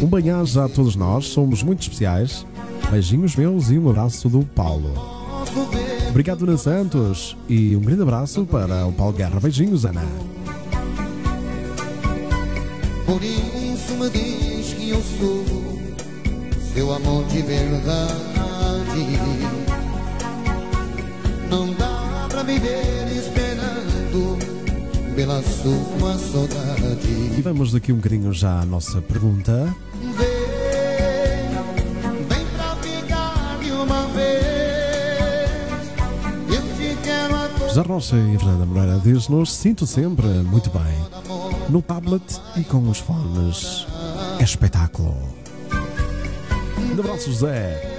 Um 0.02 0.08
banhagem 0.08 0.64
a 0.64 0.70
todos 0.70 0.96
nós, 0.96 1.26
somos 1.26 1.64
muito 1.64 1.82
especiais. 1.82 2.48
Beijinhos 2.90 3.36
meus 3.36 3.70
e 3.70 3.78
um 3.78 3.90
abraço 3.90 4.30
do 4.30 4.46
Paulo. 4.46 4.94
Obrigado, 6.10 6.46
Ana 6.46 6.58
Santos, 6.58 7.36
e 7.50 7.76
um 7.76 7.82
grande 7.82 8.04
abraço 8.04 8.46
para 8.46 8.88
o 8.88 8.94
Paulo 8.94 9.12
Guerra. 9.12 9.38
Beijinhos, 9.42 9.84
Ana. 9.84 10.06
Por 13.06 13.22
isso 13.22 13.94
me 13.96 14.10
diz 14.12 14.74
que 14.76 14.92
eu 14.92 15.02
sou 15.20 15.44
seu 16.74 16.94
amor 16.94 17.26
de 17.26 17.42
verdade. 17.42 18.02
Viver 22.52 23.08
esperando 23.18 24.38
pela 25.16 25.42
sua 25.42 26.16
E 26.16 26.20
saudade. 26.20 27.42
vamos 27.42 27.72
daqui 27.72 27.94
um 27.94 27.96
bocadinho 27.96 28.34
já 28.34 28.60
à 28.60 28.66
nossa 28.66 29.02
pergunta. 29.02 29.74
Vem, 30.02 30.12
vem 32.28 32.46
pra 32.58 32.76
ficar 32.76 33.58
de 33.64 33.72
uma 33.72 34.06
vez. 34.08 34.42
Eu 36.50 36.62
te 36.76 36.98
quero 37.04 37.36
a 37.36 37.48
José 37.70 37.82
Rocha 37.82 38.16
e 38.18 38.38
Fernanda 38.38 38.66
Moreira 38.66 39.00
diz-nos: 39.02 39.54
Sinto 39.54 39.88
sempre 39.88 40.28
muito 40.28 40.70
bem 40.72 40.98
no 41.70 41.82
tablet 41.82 42.22
e 42.58 42.66
com 42.66 42.90
os 42.90 42.98
fones. 43.00 43.88
É 44.40 44.44
espetáculo. 44.44 45.16
Um 46.78 47.00
abraço, 47.00 47.32
José. 47.32 47.91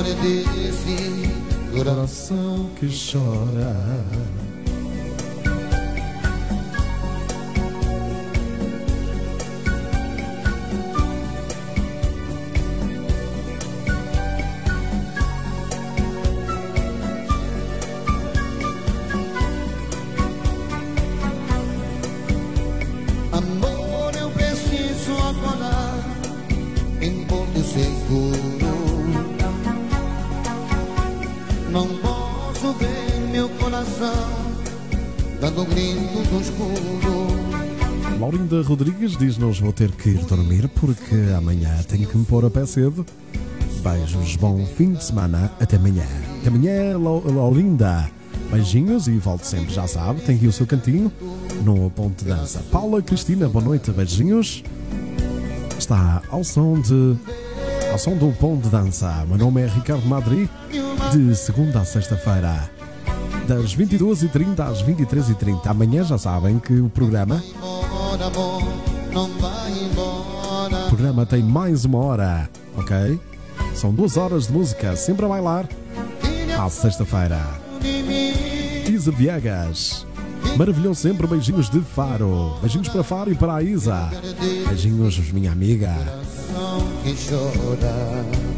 É 0.00 0.14
desse 0.14 1.76
Coração 1.76 2.70
que 2.78 2.88
chora. 2.88 4.39
Laurinda 38.50 38.68
Rodrigues 38.68 39.16
diz-nos: 39.16 39.60
Vou 39.60 39.72
ter 39.72 39.92
que 39.92 40.10
ir 40.10 40.24
dormir 40.24 40.68
porque 40.80 41.14
amanhã 41.36 41.70
tenho 41.88 42.06
que 42.08 42.18
me 42.18 42.24
pôr 42.24 42.44
a 42.44 42.50
pé 42.50 42.66
cedo. 42.66 43.06
Beijos, 43.82 44.34
bom 44.36 44.66
fim 44.76 44.92
de 44.94 45.04
semana. 45.04 45.52
Até 45.60 45.76
amanhã. 45.76 46.04
Até 46.40 46.48
amanhã, 46.48 46.98
Lau- 46.98 47.22
Laurinda. 47.24 48.10
Beijinhos 48.50 49.06
e 49.06 49.12
volte 49.12 49.46
sempre, 49.46 49.72
já 49.72 49.86
sabe. 49.86 50.22
Tem 50.22 50.34
aqui 50.34 50.48
o 50.48 50.52
seu 50.52 50.66
cantinho 50.66 51.12
no 51.64 51.88
Ponto 51.90 52.24
de 52.24 52.28
Dança. 52.28 52.60
Paula 52.72 53.00
Cristina, 53.00 53.48
boa 53.48 53.64
noite. 53.64 53.92
Beijinhos. 53.92 54.64
Está 55.78 56.20
ao 56.28 56.42
som 56.42 56.80
de. 56.80 57.16
Ao 57.92 57.98
som 57.98 58.16
do 58.16 58.32
Ponto 58.32 58.64
de 58.64 58.70
Dança. 58.70 59.24
Meu 59.28 59.38
nome 59.38 59.60
é 59.62 59.66
Ricardo 59.66 60.06
Madri. 60.08 60.50
De 61.12 61.34
segunda 61.36 61.80
a 61.80 61.84
sexta-feira. 61.84 62.68
Das 63.46 63.76
22h30 63.76 64.60
às 64.60 64.82
23h30. 64.82 65.66
Amanhã 65.66 66.02
já 66.04 66.18
sabem 66.18 66.58
que 66.58 66.74
o 66.80 66.88
programa 66.88 67.42
Embora, 68.20 68.26
amor 68.26 68.62
não 69.12 69.28
vai 69.38 69.72
embora. 69.72 70.84
O 70.84 70.88
programa 70.88 71.24
tem 71.24 71.42
mais 71.42 71.86
uma 71.86 71.98
hora, 71.98 72.50
ok? 72.76 73.18
São 73.74 73.94
duas 73.94 74.18
horas 74.18 74.46
de 74.46 74.52
música, 74.52 74.94
sempre 74.94 75.24
a 75.24 75.28
bailar. 75.28 75.66
À 76.58 76.68
sexta-feira. 76.68 77.40
Isa 78.86 79.10
Viegas. 79.10 80.06
Maravilhoso 80.58 81.00
sempre, 81.00 81.26
beijinhos 81.26 81.70
de 81.70 81.80
Faro. 81.80 82.58
Beijinhos 82.60 82.88
para 82.90 83.02
Faro 83.02 83.32
e 83.32 83.34
para 83.34 83.54
a 83.54 83.62
Isa. 83.62 84.10
Beijinhos, 84.68 85.32
minha 85.32 85.52
amiga. 85.52 85.94
que 87.02 87.14
chora. 87.26 88.49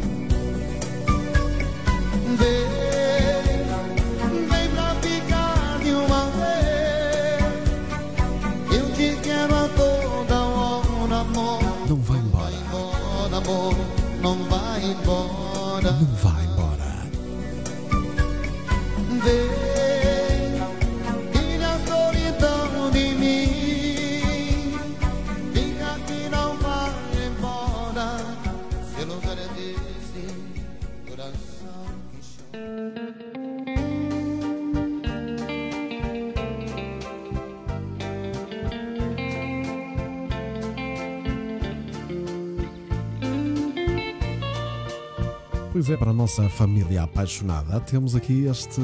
Pois 45.85 45.91
é, 45.91 45.97
para 45.97 46.11
a 46.11 46.13
nossa 46.13 46.47
família 46.47 47.03
apaixonada, 47.03 47.77
temos 47.81 48.15
aqui 48.15 48.45
este 48.45 48.79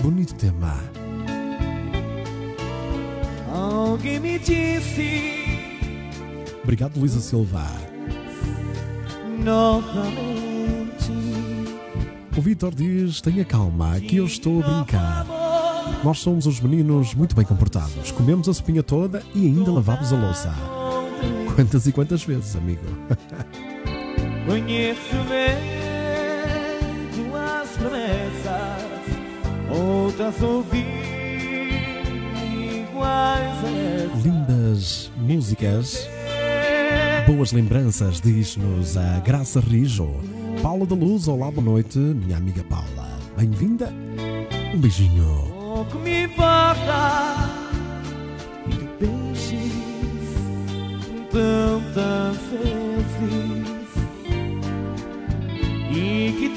bonito 0.00 0.34
tema. 0.34 0.74
Alguém 3.52 4.18
me 4.18 4.38
disse 4.38 5.44
Obrigado, 6.62 6.98
Luísa 6.98 7.20
Silva. 7.20 7.66
novamente 9.44 11.12
O 12.34 12.40
Vitor 12.40 12.74
diz: 12.74 13.20
tenha 13.20 13.44
calma, 13.44 14.00
que 14.00 14.16
eu 14.16 14.24
estou 14.24 14.62
a 14.62 14.66
brincar. 14.66 15.26
Nós 16.02 16.20
somos 16.20 16.46
os 16.46 16.60
meninos 16.60 17.12
muito 17.12 17.36
bem 17.36 17.44
comportados. 17.44 18.10
Comemos 18.10 18.48
a 18.48 18.54
sopinha 18.54 18.82
toda 18.82 19.22
e 19.34 19.44
ainda 19.44 19.70
lavamos 19.70 20.14
a 20.14 20.16
louça. 20.16 20.50
Quantas 21.54 21.86
e 21.86 21.92
quantas 21.92 22.24
vezes, 22.24 22.56
amigo? 22.56 22.80
Conheço 24.48 25.14
bem 25.28 25.58
tuas 27.14 27.68
promessas, 27.76 28.82
outras 29.68 30.42
ouvi 30.42 30.86
iguais 32.80 33.62
a 33.62 33.68
essas. 33.68 34.24
Lindas 34.24 35.12
músicas, 35.18 36.08
boas 37.26 37.52
lembranças, 37.52 38.22
diz-nos 38.22 38.96
a 38.96 39.20
Graça 39.20 39.60
Rijo. 39.60 40.08
Paula 40.62 40.86
da 40.86 40.94
Luz, 40.94 41.28
olá, 41.28 41.50
boa 41.50 41.62
noite, 41.62 41.98
minha 41.98 42.38
amiga 42.38 42.64
Paula. 42.64 43.18
Bem-vinda. 43.36 43.92
Um 44.74 44.78
beijinho. 44.78 45.52
Pouco 45.52 45.98
me 45.98 46.24
importa 46.24 47.50
que 48.70 48.78
tu 48.78 48.88
beijes 48.98 49.72
tantas 51.30 52.38
vezes 52.50 52.77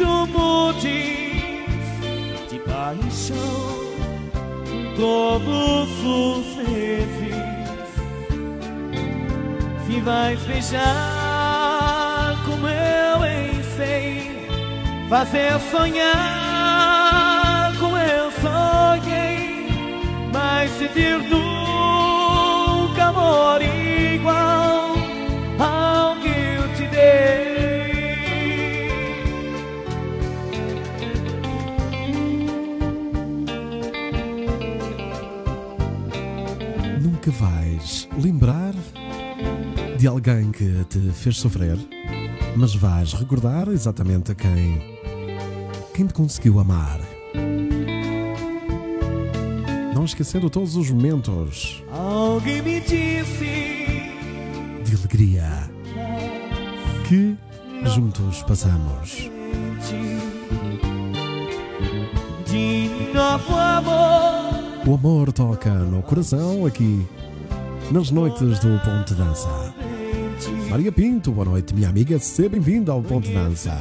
mudes 0.06 0.84
de 2.50 2.60
paixão. 2.60 3.82
Todos 4.96 5.90
os 6.04 6.56
meses. 6.58 7.36
Se 9.86 10.00
vais 10.02 10.40
beijar 10.42 10.82
como 12.46 12.68
eu 12.68 13.26
em 13.26 13.64
sei, 13.76 14.48
fazer 15.10 15.60
sonhar 15.72 17.74
como 17.80 17.98
eu 17.98 18.32
sonhei, 18.32 19.68
mas 20.32 20.70
sentir 20.72 21.18
nunca 21.30 23.06
amor 23.10 23.62
igual 23.62 24.71
lembrar 38.18 38.74
de 39.98 40.08
alguém 40.08 40.52
que 40.52 40.86
te 40.90 41.00
fez 41.12 41.38
sofrer, 41.38 41.78
mas 42.56 42.76
vais 42.76 43.14
recordar 43.14 43.68
exatamente 43.70 44.32
a 44.32 44.36
quem, 44.36 44.82
quem 45.94 46.08
te 46.08 46.14
conseguiu 46.14 46.60
amar. 46.60 47.00
Não 49.94 50.06
esquecendo 50.06 50.50
todos 50.50 50.76
os 50.76 50.90
momentos 50.90 51.84
Alguém 51.92 52.62
me 52.64 52.80
disse 52.80 54.10
de 54.84 54.96
alegria 54.96 55.70
que 57.08 57.38
juntos 57.94 58.42
passamos. 58.44 59.30
de 62.48 62.90
novo 63.14 63.56
amor. 63.56 64.88
O 64.88 64.96
amor 64.96 65.32
toca 65.32 65.70
no 65.70 66.02
coração 66.02 66.66
aqui 66.66 67.06
nas 67.92 68.10
noites 68.10 68.60
do 68.60 68.80
Ponto 68.80 69.14
de 69.14 69.16
Dança. 69.16 69.50
Maria 70.70 70.92
Pinto, 70.92 71.32
boa 71.32 71.46
noite, 71.46 71.74
minha 71.74 71.90
amiga, 71.90 72.18
seja 72.20 72.48
bem-vinda 72.48 72.92
ao 72.94 73.02
Ponto 73.02 73.28
de 73.28 73.34
Dança. 73.34 73.78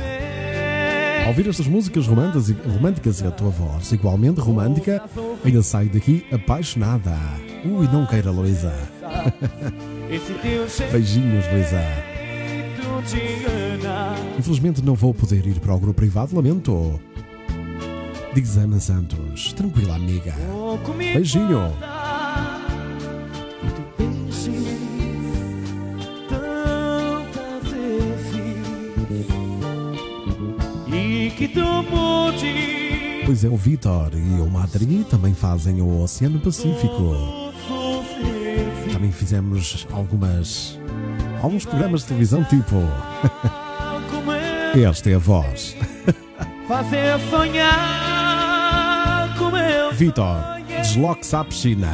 Ao 1.22 1.28
ouvir 1.28 1.48
estas 1.48 1.68
músicas 1.68 2.06
românticas 2.08 3.20
e, 3.20 3.26
a 3.26 3.30
tua 3.30 3.50
voz 3.50 3.92
igualmente 3.92 4.40
romântica, 4.40 5.02
ainda 5.44 5.62
saio 5.62 5.90
daqui 5.90 6.26
apaixonada. 6.32 7.16
Ui, 7.64 7.86
não 7.92 8.04
queira, 8.04 8.32
Luísa. 8.32 8.74
Beijinhos, 10.90 11.44
Luísa. 11.52 11.82
Infelizmente 14.38 14.82
não 14.82 14.94
vou 14.94 15.14
poder 15.14 15.46
ir 15.46 15.60
para 15.60 15.74
o 15.74 15.78
grupo 15.78 15.94
privado, 15.94 16.34
lamento. 16.34 17.00
Diz 18.34 18.56
Ana 18.56 18.80
Santos, 18.80 19.52
tranquila, 19.52 19.94
amiga. 19.94 20.34
Beijinho. 21.14 21.72
Pois 33.26 33.44
é, 33.44 33.48
o 33.48 33.56
Vitor 33.56 34.10
e 34.14 34.40
o 34.40 34.50
Madri 34.50 35.04
também 35.08 35.34
fazem 35.34 35.80
o 35.80 36.02
Oceano 36.02 36.40
Pacífico. 36.40 37.14
Também 38.92 39.12
fizemos 39.12 39.86
algumas. 39.92 40.78
alguns 41.42 41.64
programas 41.64 42.02
de 42.02 42.08
televisão 42.08 42.42
tipo. 42.44 42.76
Esta 44.74 45.10
é 45.10 45.14
a 45.14 45.18
voz. 45.18 45.76
fazer 46.66 47.18
sonhar 47.30 47.76
como 49.36 49.56
eu 49.56 49.92
Vitor, 49.92 50.36
desloque-se 50.82 51.36
à 51.36 51.44
piscina. 51.44 51.92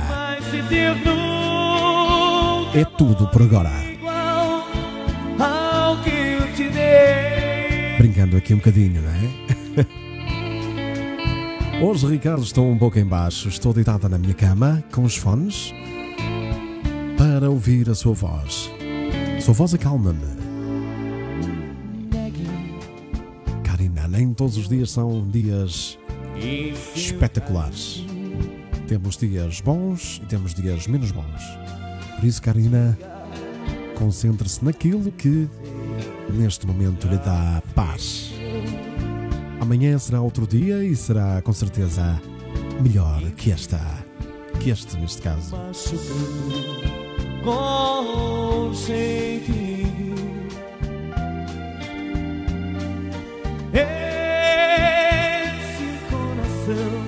É 2.74 2.84
tudo 2.96 3.26
por 3.28 3.42
agora. 3.42 3.72
Brincando 7.98 8.36
aqui 8.36 8.52
um 8.52 8.58
bocadinho, 8.58 9.00
não 9.00 9.10
é? 9.10 9.45
Hoje, 11.78 12.06
Ricardo, 12.06 12.42
estou 12.42 12.70
um 12.70 12.78
pouco 12.78 12.98
em 12.98 13.04
baixo. 13.04 13.48
Estou 13.50 13.70
deitada 13.70 14.08
na 14.08 14.16
minha 14.16 14.32
cama 14.32 14.82
com 14.90 15.04
os 15.04 15.14
fones 15.14 15.74
para 17.18 17.50
ouvir 17.50 17.90
a 17.90 17.94
sua 17.94 18.14
voz. 18.14 18.70
A 19.36 19.40
sua 19.42 19.52
voz 19.52 19.74
acalma-me. 19.74 20.24
Karina, 23.62 24.08
nem 24.08 24.32
todos 24.32 24.56
os 24.56 24.70
dias 24.70 24.90
são 24.90 25.28
dias 25.28 25.98
espetaculares. 26.94 28.02
Temos 28.88 29.18
dias 29.18 29.60
bons 29.60 30.22
e 30.22 30.26
temos 30.26 30.54
dias 30.54 30.86
menos 30.86 31.10
bons. 31.10 31.42
Por 32.14 32.24
isso, 32.24 32.40
Karina, 32.40 32.98
concentre-se 33.98 34.64
naquilo 34.64 35.12
que 35.12 35.46
neste 36.32 36.66
momento 36.66 37.06
lhe 37.06 37.18
dá 37.18 37.62
paz. 37.74 38.25
Amanhã 39.66 39.98
será 39.98 40.20
outro 40.20 40.46
dia 40.46 40.84
e 40.84 40.94
será 40.94 41.42
com 41.42 41.52
certeza 41.52 42.22
melhor 42.80 43.20
que 43.32 43.50
esta. 43.50 43.80
Que 44.60 44.70
este, 44.70 44.96
neste 44.96 45.20
caso. 45.20 45.56
Esse 45.72 45.96
coração 56.12 57.02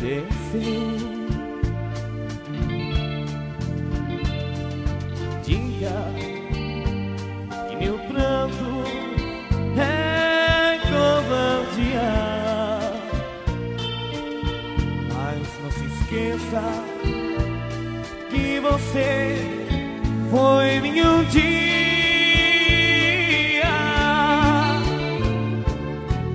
que 0.00 0.97
você 18.78 19.36
foi 20.30 20.80
minha 20.80 21.10
um 21.10 21.24
dia. 21.24 21.40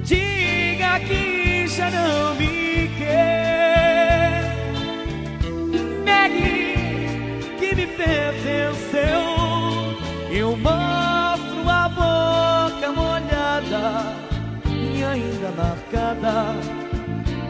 Diga 0.03 0.99
que 1.07 1.67
já 1.67 1.89
não 1.89 2.35
me 2.35 2.89
quer. 2.97 4.43
Negue 6.03 7.55
que 7.59 7.75
me 7.75 7.87
pertenceu. 7.87 9.23
Eu 10.31 10.57
mostro 10.57 11.69
a 11.69 11.89
boca 11.89 12.91
molhada 12.91 14.15
e 14.69 15.03
ainda 15.03 15.51
marcada 15.55 16.55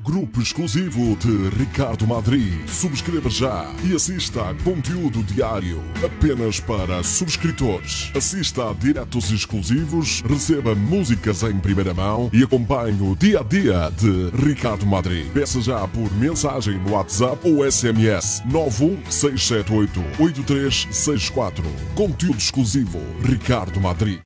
Grupo 0.02 0.40
exclusivo 0.40 1.16
de 1.16 1.48
Ricardo 1.56 2.08
Madri. 2.08 2.60
Subscreva 2.66 3.30
já 3.30 3.72
e 3.84 3.94
assista 3.94 4.50
a 4.50 4.54
conteúdo 4.54 5.22
diário 5.22 5.80
apenas 6.04 6.58
para 6.58 7.04
subscritores. 7.04 8.10
Assista 8.12 8.68
a 8.68 8.74
diretos 8.74 9.30
exclusivos, 9.30 10.20
receba 10.22 10.74
músicas 10.74 11.44
em 11.44 11.56
primeira 11.56 11.94
mão 11.94 12.28
e 12.32 12.42
acompanhe 12.42 13.00
o 13.00 13.14
dia 13.14 13.38
a 13.38 13.42
dia 13.44 13.92
de 13.96 14.30
Ricardo 14.44 14.84
Madri. 14.84 15.30
Peça 15.32 15.60
já 15.60 15.86
por 15.86 16.12
mensagem 16.14 16.80
no 16.80 16.94
WhatsApp 16.94 17.48
ou 17.48 17.70
SMS 17.70 18.42
91678 18.46 20.00
8364. 20.18 21.64
Conteúdo 21.94 22.38
exclusivo 22.38 22.98
Ricardo 23.22 23.80
Madri. 23.80 24.20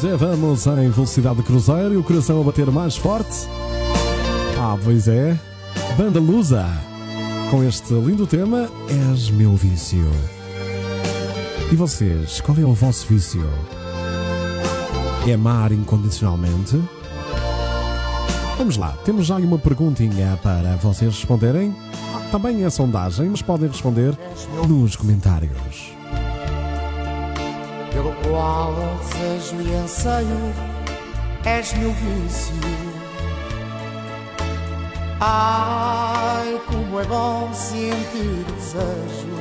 Pois 0.00 0.14
é, 0.14 0.16
vamos 0.16 0.66
em 0.66 0.88
velocidade 0.88 1.36
de 1.36 1.42
cruzeiro 1.42 1.92
e 1.92 1.96
o 1.98 2.02
coração 2.02 2.40
a 2.40 2.44
bater 2.44 2.70
mais 2.70 2.96
forte. 2.96 3.46
Ah, 4.58 4.78
pois 4.82 5.06
é. 5.06 5.38
Banda 5.94 6.18
Lusa. 6.18 6.66
Com 7.50 7.62
este 7.62 7.92
lindo 7.92 8.26
tema, 8.26 8.70
És 8.88 9.28
meu 9.28 9.54
vício. 9.56 10.10
E 11.70 11.76
vocês, 11.76 12.40
qual 12.40 12.56
é 12.56 12.64
o 12.64 12.72
vosso 12.72 13.06
vício? 13.08 13.46
É 15.28 15.34
amar 15.34 15.70
incondicionalmente? 15.70 16.82
Vamos 18.56 18.78
lá, 18.78 18.96
temos 19.04 19.26
já 19.26 19.36
uma 19.36 19.58
perguntinha 19.58 20.38
para 20.42 20.76
vocês 20.76 21.14
responderem. 21.14 21.76
Também 22.32 22.64
é 22.64 22.70
sondagem, 22.70 23.28
mas 23.28 23.42
podem 23.42 23.68
responder 23.68 24.16
nos 24.66 24.96
comentários. 24.96 25.92
Pelo 28.00 28.14
qual 28.22 28.72
desejo 28.98 29.60
e 29.60 29.74
anseio, 29.74 30.54
és 31.44 31.72
meu 31.74 31.92
vício. 31.92 32.54
Ai, 35.20 36.58
como 36.66 36.98
é 36.98 37.04
bom 37.04 37.52
sentir 37.52 38.46
o 38.48 38.52
desejo, 38.54 39.36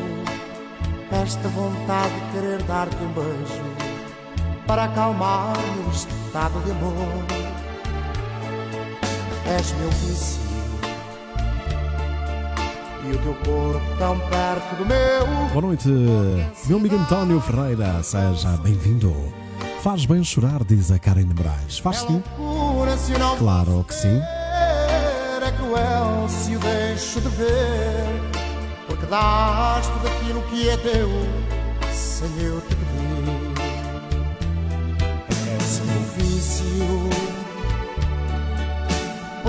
esta 1.24 1.48
vontade 1.48 2.14
de 2.14 2.32
querer 2.34 2.64
dar-te 2.64 2.98
um 2.98 3.14
beijo, 3.14 3.64
para 4.68 4.84
acalmar 4.84 5.54
meu 5.78 5.90
estado 5.92 6.60
de 6.66 6.72
amor. 6.72 7.26
És 9.58 9.72
meu 9.72 9.90
vício. 9.90 10.49
E 13.10 13.12
o 13.12 13.18
teu 13.18 13.34
corpo 13.34 13.98
tão 13.98 14.20
perto 14.20 14.76
do 14.76 14.86
meu 14.86 15.26
Boa 15.52 15.62
noite, 15.64 15.88
meu 16.68 16.78
amigo 16.78 16.96
António 16.96 17.42
Ferreira, 17.42 18.04
seja 18.04 18.50
bem-vindo. 18.62 19.12
Faz 19.82 20.06
bem 20.06 20.24
chorar, 20.24 20.64
diz 20.64 20.92
a 20.92 21.00
Karen 21.00 21.26
Moraes. 21.26 21.80
Faz 21.80 22.02
sim? 22.02 22.22
Claro 23.40 23.84
que 23.88 23.96
sim. 23.96 24.22
é 25.42 25.52
cruel 25.58 26.30
se 26.30 26.56
o 26.56 26.60
deixo 26.60 27.20
de 27.20 27.30
ver, 27.30 28.06
porque 28.86 29.08
dás 29.08 29.88
tudo 29.88 30.08
aquilo 30.08 30.44
que 30.44 30.70
é 30.70 30.78
teu, 30.78 31.10
sem 31.92 32.30
eu 32.46 32.62
te 32.62 32.76
pedir. 32.76 33.54
És 35.60 35.80
meu 35.80 36.02
vício, 36.16 37.19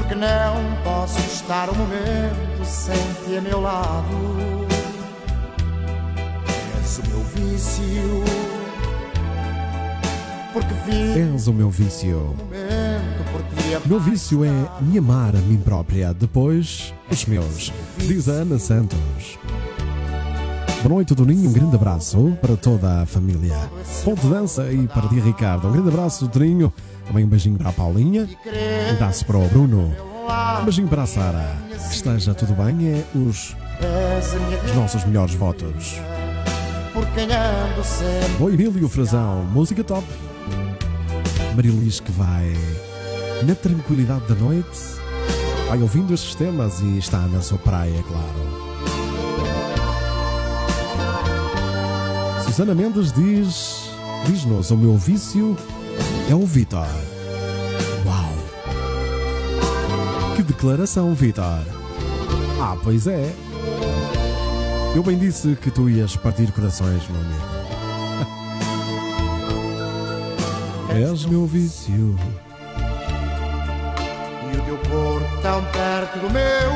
porque 0.01 0.15
não 0.15 0.83
posso 0.83 1.19
estar 1.21 1.69
um 1.69 1.75
momento 1.75 2.65
sem 2.65 2.97
ti 3.25 3.37
a 3.37 3.41
meu 3.43 3.61
lado. 3.61 4.67
És 6.81 6.99
o 6.99 7.07
meu 7.09 7.23
vício, 7.25 8.25
porque 10.55 10.75
vivo 10.87 11.35
És 11.35 11.47
o 11.49 11.53
meu 11.53 11.71
vício. 11.71 12.35
um 13.85 13.89
Meu 13.89 14.01
vício 14.01 14.43
é 14.43 14.51
me 14.81 14.99
amar 14.99 15.37
a 15.37 15.39
mim 15.41 15.59
própria, 15.59 16.15
depois 16.15 16.95
os 17.11 17.27
meus, 17.27 17.71
diz 17.99 18.29
a 18.29 18.33
Ana 18.33 18.59
Santos. 18.59 19.39
Boa 20.83 20.95
noite, 20.95 21.15
Toninho. 21.15 21.51
Um 21.51 21.53
grande 21.53 21.77
abraço 21.77 22.39
para 22.41 22.57
toda 22.57 23.03
a 23.03 23.07
família. 23.07 23.55
Ponto 24.03 24.23
de 24.23 24.31
dança 24.31 24.73
e 24.73 24.89
para 24.89 25.09
ti, 25.09 25.21
Ricardo. 25.21 25.69
Um 25.69 25.73
grande 25.73 25.91
abraço, 25.91 26.27
Toninho. 26.27 26.73
Também 27.11 27.25
um 27.25 27.29
beijinho 27.29 27.59
para 27.59 27.71
a 27.71 27.73
Paulinha. 27.73 28.29
Um 28.47 28.95
abraço 28.95 29.27
para 29.27 29.37
o 29.37 29.49
Bruno. 29.49 29.93
Um 30.61 30.65
beijinho 30.65 30.87
para 30.87 31.03
a 31.03 31.07
Sara. 31.07 31.57
Que 31.69 31.93
esteja 31.93 32.33
tudo 32.35 32.55
bem. 32.55 32.87
É 32.87 33.05
os, 33.19 33.57
os 34.65 34.77
nossos 34.77 35.05
melhores 35.05 35.35
votos. 35.35 35.97
O 38.39 38.49
Emílio 38.49 38.89
Frazão, 38.89 39.45
música 39.47 39.83
top. 39.83 40.07
Marilis 41.57 41.99
que 41.99 42.13
vai 42.13 42.55
na 43.45 43.57
tranquilidade 43.57 44.29
da 44.29 44.37
noite, 44.37 44.79
vai 45.69 45.83
ouvindo 45.83 46.15
estes 46.15 46.37
temas 46.37 46.81
e 46.81 46.99
está 46.99 47.19
na 47.27 47.43
sua 47.43 47.59
praia, 47.59 48.05
claro. 48.07 48.51
Susana 52.45 52.73
Mendes 52.73 53.13
diz: 53.13 53.91
diz-nos, 54.27 54.71
o 54.71 54.77
meu 54.77 54.97
vício 54.97 55.57
é 56.31 56.35
o 56.35 56.47
Vitor. 56.47 56.87
Uau! 58.07 58.33
Que 60.37 60.45
declaração, 60.45 61.13
Vitor! 61.13 61.65
Ah, 62.61 62.77
pois 62.85 63.09
é. 63.09 63.35
Eu 64.95 65.03
bem 65.03 65.19
disse 65.19 65.57
que 65.57 65.73
tu 65.73 65.91
ias 65.91 66.15
partir 66.15 66.53
corações, 66.53 67.03
meu 67.09 67.21
amigo. 67.21 67.51
És 70.95 71.27
meu 71.27 71.47
vício. 71.47 72.17
E 74.53 74.57
o 74.57 74.63
teu 74.63 74.79
corpo 74.89 75.43
tão 75.43 75.65
perto 75.65 76.21
do 76.21 76.31
meu 76.31 76.71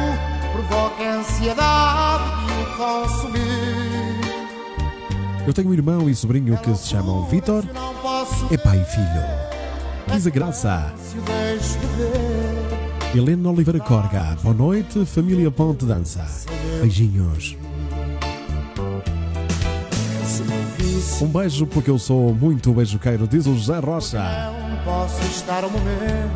provoca 0.52 1.18
ansiedade 1.18 2.24
e 2.48 2.62
o 2.62 2.76
consumir. 2.76 3.54
Eu 5.46 5.52
tenho 5.52 5.68
um 5.68 5.74
irmão 5.74 6.10
e 6.10 6.14
sobrinho 6.14 6.56
que 6.58 6.74
se 6.74 6.88
chamam 6.88 7.24
Vitor. 7.26 7.64
É 8.50 8.56
pai 8.56 8.80
e 8.80 8.84
filho. 8.84 9.43
Diz 10.14 10.28
a 10.28 10.30
graça. 10.30 10.94
Helena 13.12 13.50
Oliveira 13.50 13.80
Corga. 13.80 14.36
Boa 14.40 14.54
noite, 14.54 15.04
família 15.04 15.50
Ponte 15.50 15.84
Dança. 15.84 16.24
Beijinhos. 16.80 17.56
Um 21.20 21.26
beijo 21.26 21.66
porque 21.66 21.90
eu 21.90 21.98
sou 21.98 22.32
muito 22.32 22.72
beijoqueiro, 22.72 23.26
diz 23.26 23.44
o 23.46 23.56
José 23.56 23.80
Rocha. 23.80 24.52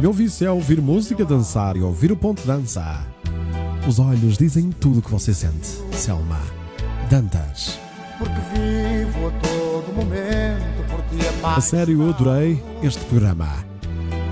Meu 0.01 0.13
vício 0.13 0.49
é 0.49 0.51
ouvir 0.51 0.81
música, 0.81 1.25
dançar 1.25 1.77
e 1.77 1.81
ouvir 1.81 2.11
o 2.11 2.17
ponto 2.17 2.45
dança. 2.45 3.07
Os 3.87 4.01
olhos 4.01 4.37
dizem 4.37 4.73
tudo 4.73 4.99
o 4.99 5.03
que 5.03 5.11
você 5.11 5.33
sente. 5.33 5.69
Selma. 5.93 6.41
Dantas. 7.09 7.79
Porque 8.19 8.41
vivo 8.53 9.29
a 9.29 9.31
todo 9.41 9.95
momento 9.95 10.48
a 11.43 11.61
sério, 11.61 12.03
eu 12.03 12.11
adorei 12.11 12.63
este 12.83 13.05
programa. 13.07 13.49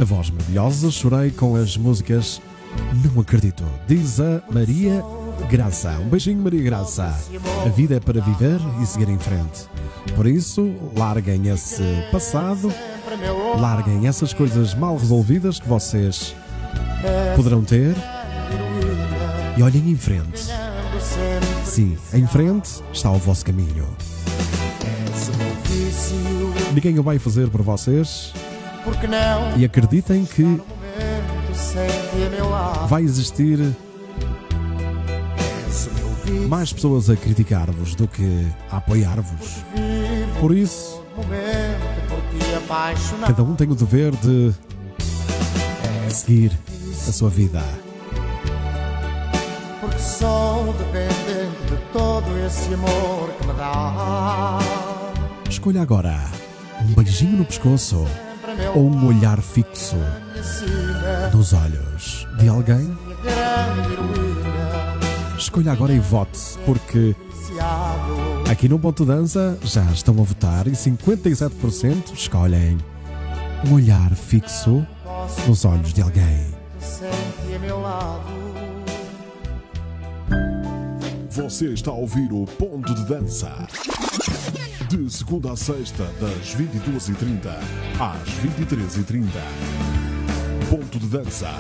A 0.01 0.05
voz 0.05 0.31
maravilhosa, 0.31 0.91
chorei 0.91 1.31
com 1.31 1.57
as 1.57 1.77
músicas 1.77 2.41
Não 3.05 3.21
Acredito. 3.21 3.65
Diz 3.87 4.21
a 4.21 4.43
Maria 4.51 5.03
Graça. 5.51 5.91
Um 6.01 6.09
beijinho, 6.09 6.43
Maria 6.43 6.63
Graça. 6.63 7.15
A 7.65 7.69
vida 7.69 7.97
é 7.97 8.01
para 8.01 8.21
viver 8.21 8.61
e 8.83 8.87
seguir 8.87 9.09
em 9.09 9.19
frente. 9.19 9.67
Por 10.15 10.27
isso, 10.27 10.75
larguem 10.97 11.49
esse 11.49 11.83
passado, 12.11 12.73
larguem 13.59 14.07
essas 14.07 14.33
coisas 14.33 14.75
mal 14.75 14.97
resolvidas 14.97 15.59
que 15.59 15.69
vocês 15.69 16.35
poderão 17.35 17.63
ter 17.63 17.95
e 19.57 19.63
olhem 19.63 19.91
em 19.91 19.97
frente. 19.97 20.47
Sim, 21.65 21.97
em 22.13 22.27
frente 22.27 22.83
está 22.93 23.11
o 23.11 23.19
vosso 23.19 23.45
caminho. 23.45 23.87
Ninguém 26.77 26.99
o 26.99 27.03
vai 27.03 27.19
fazer 27.19 27.49
por 27.49 27.63
vocês? 27.63 28.35
Porque 28.85 29.07
não? 29.07 29.57
E 29.57 29.65
acreditem 29.65 30.27
que 30.27 30.61
vai 32.87 33.03
existir 33.03 33.75
mais 36.47 36.75
pessoas 36.75 37.09
a 37.09 37.17
criticar-vos 37.17 37.95
do 37.95 38.07
que 38.07 38.47
a 38.71 38.77
apoiar-vos. 38.77 39.65
Por 40.39 40.55
isso, 40.55 41.03
cada 43.27 43.43
um 43.43 43.55
tem 43.55 43.71
o 43.71 43.75
dever 43.75 44.15
de 44.17 44.53
seguir 46.11 46.53
a 47.09 47.13
sua 47.13 47.31
vida. 47.31 47.63
Porque 49.81 49.99
sou 49.99 50.75
dependente 50.75 51.71
de 51.71 51.77
todo 51.91 52.39
esse 52.47 52.75
amor 52.75 53.31
que 53.41 53.47
me 53.47 53.55
dá. 53.55 54.59
Escolha 55.49 55.81
agora 55.81 56.46
um 56.87 56.95
beijinho 56.95 57.39
no 57.39 57.45
pescoço 57.45 58.07
ou 58.75 58.83
um 58.83 59.07
olhar 59.07 59.41
fixo 59.41 59.97
nos 61.33 61.53
olhos 61.53 62.27
de 62.39 62.49
alguém. 62.49 62.97
Escolha 65.37 65.73
agora 65.73 65.93
e 65.93 65.99
vote, 65.99 66.39
porque 66.65 67.15
aqui 68.49 68.69
no 68.69 68.79
Ponto 68.79 69.05
Dança 69.05 69.59
já 69.63 69.83
estão 69.87 70.15
a 70.21 70.23
votar 70.23 70.67
e 70.69 70.73
57% 70.73 72.15
escolhem 72.15 72.79
um 73.69 73.75
olhar 73.75 74.15
fixo 74.15 74.87
nos 75.47 75.65
olhos 75.65 75.93
de 75.93 76.03
alguém. 76.03 76.55
Você 81.31 81.67
está 81.67 81.91
a 81.91 81.95
ouvir 81.95 82.33
o 82.33 82.45
Ponto 82.45 82.95
de 82.95 83.05
Dança. 83.05 83.67
De 84.89 85.11
segunda 85.11 85.51
a 85.51 85.57
sexta, 85.57 86.05
das 86.21 86.55
22h30 86.55 87.49
às 87.99 88.29
23h30. 88.39 89.27
Ponto 90.71 91.01
de 91.01 91.09
Dança. 91.09 91.51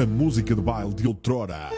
A 0.00 0.06
música 0.06 0.54
de 0.54 0.62
baile 0.62 0.94
de 0.94 1.08
outrora. 1.08 1.70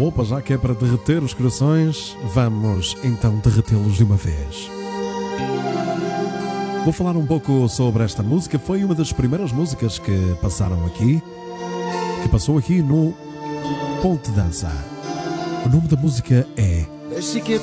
Opa, 0.00 0.24
já 0.24 0.40
que 0.40 0.52
é 0.52 0.58
para 0.58 0.74
derreter 0.74 1.24
os 1.24 1.34
corações, 1.34 2.16
vamos 2.32 2.96
então 3.02 3.36
derretê-los 3.38 3.96
de 3.96 4.04
uma 4.04 4.16
vez. 4.16 4.70
Vou 6.84 6.92
falar 6.92 7.16
um 7.16 7.26
pouco 7.26 7.68
sobre 7.68 8.04
esta 8.04 8.22
música. 8.22 8.60
Foi 8.60 8.84
uma 8.84 8.94
das 8.94 9.12
primeiras 9.12 9.50
músicas 9.50 9.98
que 9.98 10.36
passaram 10.40 10.86
aqui, 10.86 11.20
que 12.22 12.28
passou 12.28 12.56
aqui 12.56 12.80
no 12.80 13.12
Ponte 14.02 14.30
Dança. 14.32 14.70
O 15.64 15.68
nome 15.68 15.88
da 15.88 15.96
música 15.96 16.46
é 16.56 16.84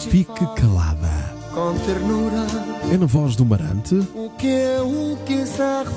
Fique 0.10 0.46
Calada. 0.56 1.10
com 1.54 1.74
ternura 1.86 2.46
É 2.92 2.98
na 2.98 3.06
voz 3.06 3.36
do 3.36 3.46
Marante 3.46 3.96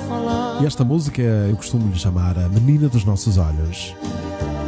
falar. 0.07 0.61
e 0.61 0.65
esta 0.65 0.83
música 0.83 1.21
eu 1.21 1.55
costumo 1.55 1.91
lhe 1.91 1.99
chamar 1.99 2.37
a 2.37 2.49
Menina 2.49 2.87
dos 2.89 3.05
Nossos 3.05 3.37
Olhos. 3.37 3.95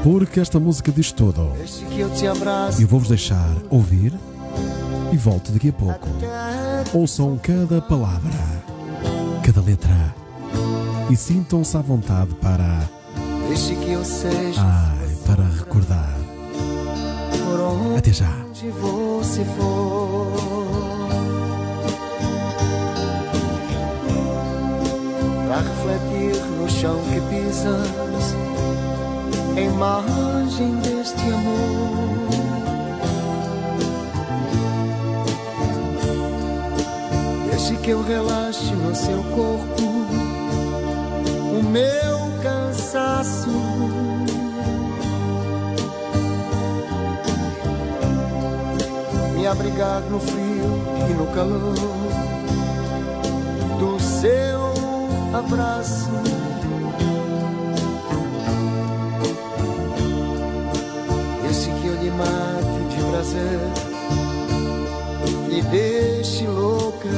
Porque 0.04 0.40
esta 0.40 0.60
música 0.60 0.92
diz 0.92 1.12
tudo. 1.12 1.52
Eu 2.80 2.88
vou-vos 2.88 3.08
deixar 3.10 3.50
ouvir 3.70 4.14
e 5.12 5.18
volto 5.18 5.52
daqui 5.52 5.70
a 5.70 5.74
pouco. 5.74 6.08
Ouçam 6.94 7.38
cada 7.42 7.82
palavra, 7.82 8.32
cada 9.44 9.62
letra 9.62 10.14
e 11.10 11.16
sintam-se 11.16 11.76
à 11.76 11.82
vontade 11.82 12.34
para, 12.36 12.90
Deixe 13.48 13.76
que 13.76 13.92
eu 13.92 14.04
seja 14.06 14.62
ai, 14.62 14.93
para 15.26 15.44
recordar. 15.44 16.14
Até 17.98 18.12
já. 18.12 18.32
você 18.82 19.46
for. 19.46 20.34
Para 25.48 25.62
refletir 25.62 26.44
no 26.58 26.70
chão 26.70 27.00
que 27.12 27.22
pisas, 27.30 28.36
a 29.56 29.62
imagem 29.62 30.76
deste 30.78 31.22
amor. 31.22 32.04
Deixe 37.50 37.76
que 37.78 37.90
eu 37.92 38.04
relaxe 38.04 38.74
no 38.74 38.96
seu 38.96 39.24
corpo 39.36 39.84
o 41.60 41.64
meu 41.64 42.42
cansaço. 42.42 44.03
Me 49.44 49.48
abrigar 49.48 50.00
no 50.04 50.22
frio 50.22 50.80
e 51.10 51.14
no 51.16 51.28
calor 51.36 51.76
do 53.78 54.00
seu 54.00 55.38
abraço. 55.38 56.10
Deixe 61.42 61.70
que 61.72 61.88
eu 61.88 61.96
lhe 61.96 62.10
mate 62.12 62.86
de 62.90 63.04
prazer 63.12 63.60
e 65.50 65.62
deixe 65.62 66.48
louca. 66.48 67.10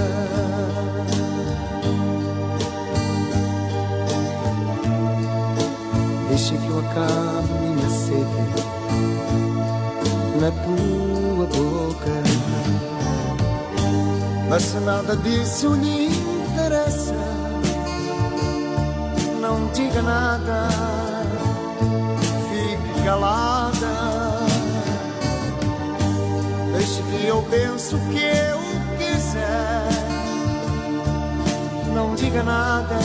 Deixe 6.30 6.58
que 6.58 6.68
eu 6.68 6.80
acabe 6.80 7.54
minha 7.62 7.90
sede 7.92 8.66
na 10.42 10.50
tua 10.50 10.95
Mas 14.56 14.64
se 14.64 14.80
nada 14.80 15.18
disso 15.18 15.74
lhe 15.74 16.06
interessa, 16.06 17.14
não 19.42 19.70
diga 19.74 20.02
nada, 20.02 20.70
fique 22.48 23.04
calada. 23.04 24.40
Deixe 26.72 27.04
que 27.04 27.26
eu 27.28 27.42
penso 27.52 27.98
o 27.98 28.00
que 28.00 28.18
eu 28.18 28.60
quiser, 28.98 29.90
não 31.94 32.16
diga 32.16 32.42
nada, 32.42 32.98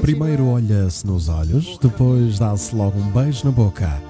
Primeiro 0.00 0.48
olha-se 0.48 1.06
nos 1.06 1.28
olhos, 1.28 1.76
depois 1.78 2.38
dá-se 2.38 2.74
logo 2.74 2.98
um 2.98 3.10
beijo 3.10 3.44
na 3.44 3.50
boca. 3.50 4.07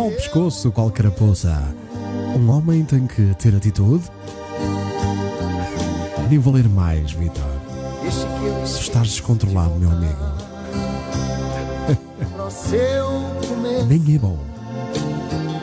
Ou 0.00 0.08
o 0.08 0.12
pescoço, 0.12 0.72
qual 0.72 0.90
carapuça. 0.90 1.62
Um 2.34 2.48
homem 2.48 2.82
tem 2.86 3.06
que 3.06 3.34
ter 3.34 3.54
atitude. 3.54 4.04
Nem 6.30 6.38
valer 6.38 6.66
mais, 6.70 7.12
Vitor. 7.12 7.44
Tu 8.00 8.80
estás 8.80 9.08
descontrolado, 9.08 9.74
meu 9.74 9.90
amigo. 9.90 10.16
Nem 13.86 14.14
é 14.14 14.18
bom. 14.18 14.38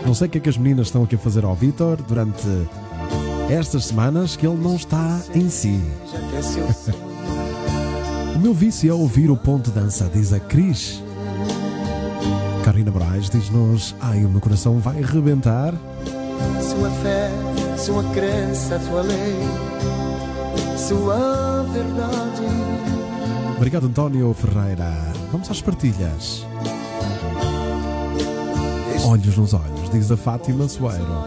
Não 0.06 0.14
sei 0.14 0.28
o 0.28 0.30
que 0.30 0.38
é 0.38 0.42
que 0.42 0.50
as 0.50 0.58
meninas 0.58 0.86
estão 0.86 1.04
aqui 1.04 1.16
a 1.16 1.18
fazer 1.18 1.44
ao 1.44 1.56
Vitor 1.56 2.00
durante 2.04 2.48
estas 3.50 3.86
semanas 3.86 4.36
que 4.36 4.46
ele 4.46 4.62
não 4.62 4.76
está 4.76 5.20
em 5.34 5.50
si. 5.50 5.82
o 8.36 8.40
meu 8.40 8.54
vício 8.54 8.88
é 8.88 8.94
ouvir 8.94 9.32
o 9.32 9.36
ponto 9.36 9.72
de 9.72 9.80
dança, 9.80 10.08
diz 10.14 10.32
a 10.32 10.40
Cris. 10.40 11.07
Karina 12.68 12.91
Moraes 12.91 13.30
diz-nos: 13.30 13.95
Ai, 14.01 14.26
o 14.26 14.30
meu 14.30 14.41
coração 14.41 14.78
vai 14.78 15.01
rebentar. 15.01 15.74
Sua 16.61 16.89
fé, 17.01 17.32
sua 17.78 18.03
crença, 18.11 18.78
sua 18.82 19.03
lei, 19.03 19.38
sua 20.76 21.63
verdade. 21.72 22.43
Obrigado, 23.55 23.88
António 23.88 24.34
Ferreira. 24.34 24.91
Vamos 25.32 25.49
às 25.49 25.61
partilhas. 25.61 26.45
Olhos 29.05 29.38
nos 29.38 29.53
olhos, 29.53 29.89
diz 29.89 30.11
a 30.11 30.18
Fátima 30.18 30.68
Soeiro. 30.68 31.24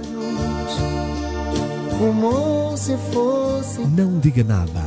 Como 1.98 2.76
se 2.76 2.94
fosse. 3.14 3.80
Não 3.86 4.18
diga 4.18 4.44
nada. 4.44 4.82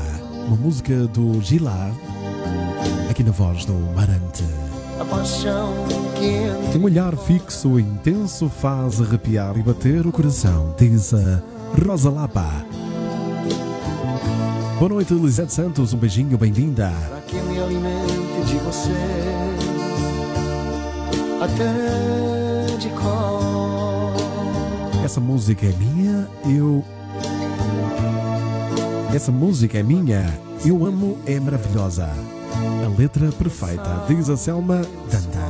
Uma 0.45 0.58
música 0.58 1.08
do 1.08 1.41
Gilar, 1.41 1.91
aqui 3.10 3.24
na 3.24 3.32
voz 3.32 3.66
do 3.66 3.74
Marante. 3.95 4.45
A 4.99 5.06
paixão 5.06 6.12
Um 6.76 6.84
olhar 6.84 7.16
fixo, 7.16 7.80
intenso, 7.80 8.50
faz 8.50 9.02
arrepiar 9.02 9.58
e 9.58 9.62
bater 9.62 10.08
o 10.08 10.12
coração, 10.12 10.74
diz 10.78 11.14
a 11.14 11.42
Rosa 11.86 12.10
Lapa. 12.10 12.66
Boa 14.80 14.90
noite, 14.90 15.14
Lisete 15.14 15.54
Santos. 15.54 15.94
Um 15.94 15.98
beijinho, 15.98 16.38
bem-vinda. 16.38 16.92
para 17.10 17.22
que 17.22 17.36
me 17.36 17.60
alimente 17.60 18.14
de 18.46 18.56
você. 18.58 18.90
Até 21.42 22.78
de 22.78 22.90
cor. 22.90 24.14
Essa 25.04 25.20
música 25.20 25.66
é 25.66 25.74
minha, 25.74 26.28
eu. 26.46 26.84
Essa 29.14 29.32
música 29.32 29.78
é 29.78 29.84
minha, 29.84 30.38
eu 30.66 30.86
amo, 30.86 31.18
é 31.26 31.40
maravilhosa. 31.40 32.10
A 32.84 33.00
letra 33.00 33.32
perfeita, 33.32 34.06
diz 34.08 34.30
a 34.30 34.38
Selma 34.38 34.82
Dantas. 35.12 35.43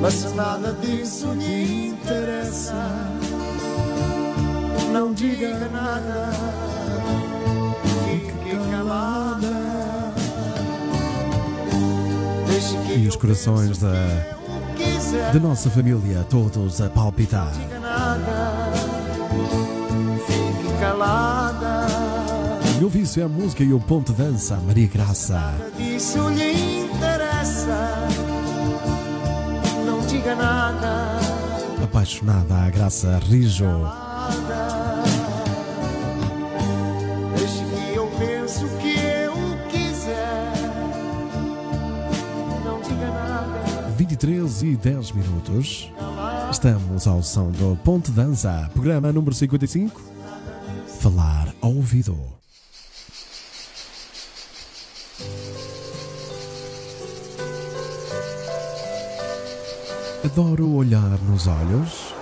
Mas 0.00 0.14
se 0.14 0.28
nada 0.34 0.72
disso 0.72 1.26
lhe 1.34 1.88
interessa, 1.88 2.74
não 4.90 5.12
diga 5.12 5.68
nada, 5.68 6.30
fique 8.08 8.56
calada. 8.70 9.70
E 12.96 13.06
os 13.06 13.16
corações 13.16 13.78
da, 13.78 13.92
da 15.32 15.38
nossa 15.38 15.68
família, 15.68 16.26
todos 16.30 16.80
a 16.80 16.88
palpitar. 16.88 17.52
diga 17.52 17.78
nada, 17.78 18.72
fique 20.26 20.80
calada. 20.80 21.86
Meu 22.78 22.88
vício 22.88 23.20
é 23.20 23.26
a 23.26 23.28
música 23.28 23.62
e 23.62 23.74
o 23.74 23.78
ponto 23.78 24.14
de 24.14 24.22
dança, 24.22 24.56
Maria 24.66 24.88
Graça. 24.88 25.54
Disso 25.76 26.30
lhe 26.30 26.69
Apaixonada 32.00 32.54
a 32.54 32.70
Graça 32.70 33.18
Rijo. 33.18 33.66
Deixe 37.36 37.62
que 37.62 37.94
eu 37.94 38.06
penso 38.18 38.64
o 38.64 38.78
que 38.78 38.98
eu 38.98 39.34
quiser. 39.68 40.52
Não 42.64 42.80
diga 42.80 43.06
nada. 43.06 43.90
23 43.98 44.62
e 44.62 44.76
10 44.76 45.12
minutos. 45.12 45.92
Estamos 46.50 47.06
ao 47.06 47.22
som 47.22 47.50
do 47.50 47.76
Ponte 47.84 48.10
Dança, 48.10 48.70
programa 48.72 49.12
número 49.12 49.34
55. 49.34 50.00
Falar 51.00 51.52
ao 51.60 51.74
ouvido. 51.74 52.16
Adoro 60.32 60.76
olhar 60.76 61.18
nos 61.28 61.48
olhos, 61.48 62.14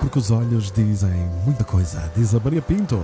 porque 0.00 0.18
os 0.18 0.32
olhos 0.32 0.72
dizem 0.72 1.30
muita 1.44 1.62
coisa, 1.62 2.10
diz 2.16 2.34
a 2.34 2.40
Maria 2.40 2.60
Pinto. 2.60 3.00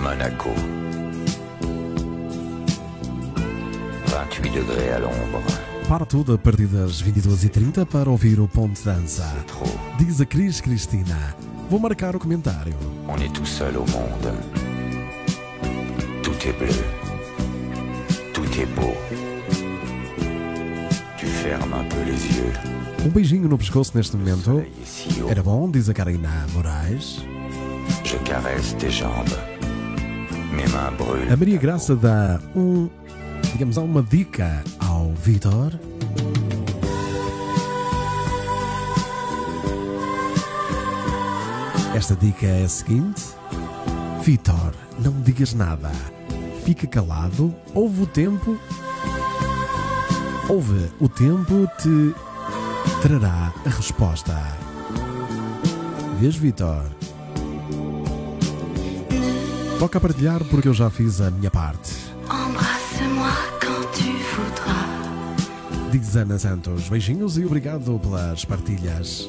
Monaco. 0.00 0.48
28 4.06 4.64
degrés 4.64 4.94
à 4.94 4.98
l'ombre. 4.98 5.86
Para 5.86 6.06
tudo 6.06 6.32
a 6.32 6.38
partir 6.38 6.68
das 6.68 7.02
22h30 7.02 7.84
para 7.84 8.08
ouvir 8.08 8.40
o 8.40 8.48
Ponte 8.48 8.82
Dança. 8.82 9.30
Diz 9.98 10.22
a 10.22 10.24
Cris 10.24 10.62
Cristina. 10.62 11.36
Vou 11.68 11.78
marcar 11.78 12.16
o 12.16 12.18
comentário. 12.18 12.74
On 13.06 13.16
est 13.16 13.34
tout 13.34 13.46
seul 13.46 13.76
au 13.76 13.84
monde. 13.90 14.69
Tout 16.40 16.48
est 16.48 16.52
bleu. 16.52 16.84
Tout 18.32 18.46
est 18.58 18.66
beau. 18.74 18.94
Tu 21.18 21.26
fermes 21.26 21.74
un 21.74 21.84
peu 21.84 22.02
les 22.06 22.12
yeux. 22.12 22.52
Um 23.04 23.10
beijinho 23.10 23.46
no 23.46 23.58
pescoço 23.58 23.92
neste 23.94 24.16
momento. 24.16 24.52
Haut. 24.52 25.30
Era 25.30 25.42
bom, 25.42 25.70
diz 25.70 25.90
a 25.90 25.92
Karina 25.92 26.46
Moraes. 26.54 27.22
Je 28.04 28.16
caresse 28.24 28.74
tes 28.78 28.90
jambes. 28.90 29.36
Mes 30.54 30.66
mains 30.72 30.92
brûlent. 30.96 31.30
A 31.30 31.36
Maria 31.36 31.58
Graça 31.58 31.94
dá 31.94 32.40
um, 32.56 32.88
digamos, 33.52 33.76
há 33.76 33.82
uma 33.82 34.02
dica 34.02 34.64
ao 34.78 35.12
Vitor. 35.12 35.78
Esta 41.94 42.16
dica 42.16 42.46
é 42.46 42.64
a 42.64 42.68
seguinte: 42.68 43.24
Vitor, 44.22 44.72
não 45.04 45.20
digas 45.20 45.52
nada. 45.52 45.90
Fica 46.70 46.86
calado, 46.86 47.52
ouve 47.74 48.02
o 48.02 48.06
tempo. 48.06 48.56
Ouve, 50.48 50.88
o 51.00 51.08
tempo 51.08 51.68
te 51.76 52.14
trará 53.02 53.52
a 53.66 53.68
resposta. 53.70 54.40
Vês, 56.20 56.36
Vitor? 56.36 56.84
Toca 59.80 59.98
a 59.98 60.00
partilhar 60.00 60.44
porque 60.44 60.68
eu 60.68 60.72
já 60.72 60.88
fiz 60.88 61.20
a 61.20 61.32
minha 61.32 61.50
parte. 61.50 61.92
Diz 65.90 66.14
Ana 66.14 66.38
Santos, 66.38 66.88
beijinhos 66.88 67.36
e 67.36 67.44
obrigado 67.44 67.98
pelas 67.98 68.44
partilhas. 68.44 69.28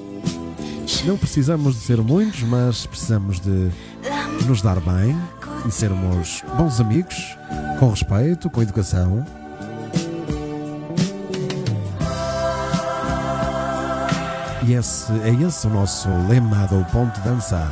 Não 1.06 1.18
precisamos 1.18 1.74
de 1.74 1.82
ser 1.82 2.04
muitos, 2.04 2.44
mas 2.44 2.86
precisamos 2.86 3.40
de 3.40 3.72
nos 4.46 4.62
dar 4.62 4.80
bem 4.80 5.20
e 5.66 5.72
sermos 5.72 6.44
bons 6.58 6.80
amigos, 6.80 7.38
com 7.80 7.90
respeito, 7.90 8.50
com 8.50 8.62
educação. 8.62 9.26
E 14.68 14.74
esse, 14.74 15.12
é 15.24 15.34
esse 15.46 15.68
o 15.68 15.70
nosso 15.70 16.10
lema 16.28 16.68
do 16.68 16.84
Ponto 16.92 17.20
Dança. 17.22 17.68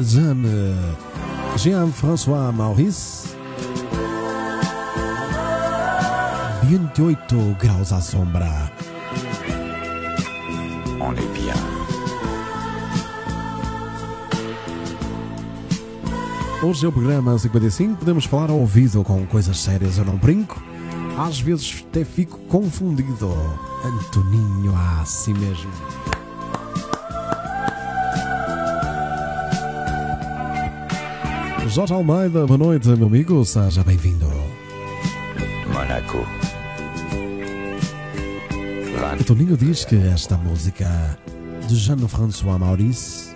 Jean, 0.00 0.42
Jean-François 1.56 2.52
Maurice 2.52 3.24
28 6.64 7.56
graus 7.58 7.92
à 7.92 8.00
sombra. 8.00 8.70
On 11.00 11.12
est 11.12 11.32
bien. 11.34 11.73
Hoje 16.64 16.86
é 16.86 16.88
o 16.88 16.92
programa 16.92 17.38
55, 17.38 17.96
podemos 17.96 18.24
falar 18.24 18.48
ao 18.48 18.58
ouvido 18.58 19.04
com 19.04 19.26
coisas 19.26 19.58
sérias, 19.58 19.98
eu 19.98 20.04
não 20.06 20.16
brinco. 20.16 20.62
Às 21.18 21.38
vezes 21.38 21.84
até 21.86 22.06
fico 22.06 22.38
confundido. 22.48 23.34
Antoninho, 23.84 24.72
ah, 24.74 25.00
assim 25.02 25.34
mesmo. 25.34 25.70
Jorge 31.68 31.92
Almeida, 31.92 32.46
boa 32.46 32.56
noite, 32.56 32.88
meu 32.88 33.08
amigo, 33.08 33.44
seja 33.44 33.84
bem-vindo. 33.84 34.24
Monaco. 35.70 36.26
20, 39.10 39.20
Antoninho 39.20 39.56
diz 39.58 39.84
que 39.84 39.96
esta 39.96 40.38
música 40.38 41.18
de 41.68 41.76
Jean-François 41.76 42.58
Maurice 42.58 43.34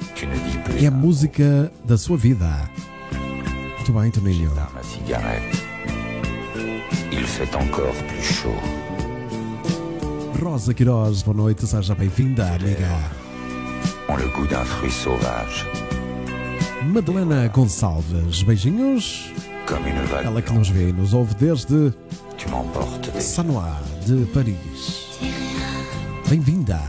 é 0.81 0.87
a 0.87 0.91
música 0.91 1.71
da 1.85 1.99
sua 1.99 2.17
vida. 2.17 2.78
Muito 3.89 4.01
bem, 4.01 4.11
Toninho. 4.11 4.51
Dans 4.51 4.71
ma 4.75 4.83
cigarette. 4.83 5.65
Il 7.11 7.25
fait 7.25 7.55
encore 7.57 7.95
plus 7.95 8.23
chaud. 8.23 8.53
Rosa 10.43 10.75
Queiroz, 10.75 11.23
boa 11.23 11.35
noite, 11.35 11.67
seja 11.67 11.95
bem-vinda, 11.95 12.49
amiga. 12.49 12.87
Ont 14.11 14.17
le 14.17 14.29
goût 14.29 14.47
d'un 14.47 14.63
fruit 14.65 14.91
sauvage. 14.91 15.65
Madalena 16.85 17.49
Gonçalves. 17.49 18.43
Beijinhos. 18.43 19.33
Ela 20.23 20.43
que 20.43 20.53
nos 20.53 20.69
vê 20.69 20.91
e 20.91 20.93
nos 20.93 21.15
ouve 21.15 21.35
desde 21.37 21.95
Sanois 23.19 23.73
de 24.05 24.27
Paris. 24.35 25.19
Bem-vinda. 26.29 26.81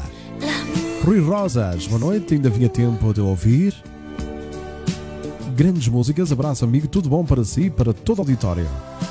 Rui 1.05 1.21
Rosas, 1.21 1.87
boa 1.87 1.99
noite. 1.99 2.33
Ainda 2.33 2.49
vinha 2.49 2.67
tempo 2.67 3.13
de 3.13 3.21
ouvir. 3.21 3.88
Grandes 5.59 5.89
músicas. 5.89 6.31
Abraço, 6.31 6.63
amigo. 6.63 6.87
Tudo 6.87 7.09
bom 7.09 7.25
para 7.25 7.43
si 7.43 7.63
e 7.63 7.69
para 7.69 7.91
todo 7.91 8.19
o 8.19 8.21
auditório. 8.21 8.65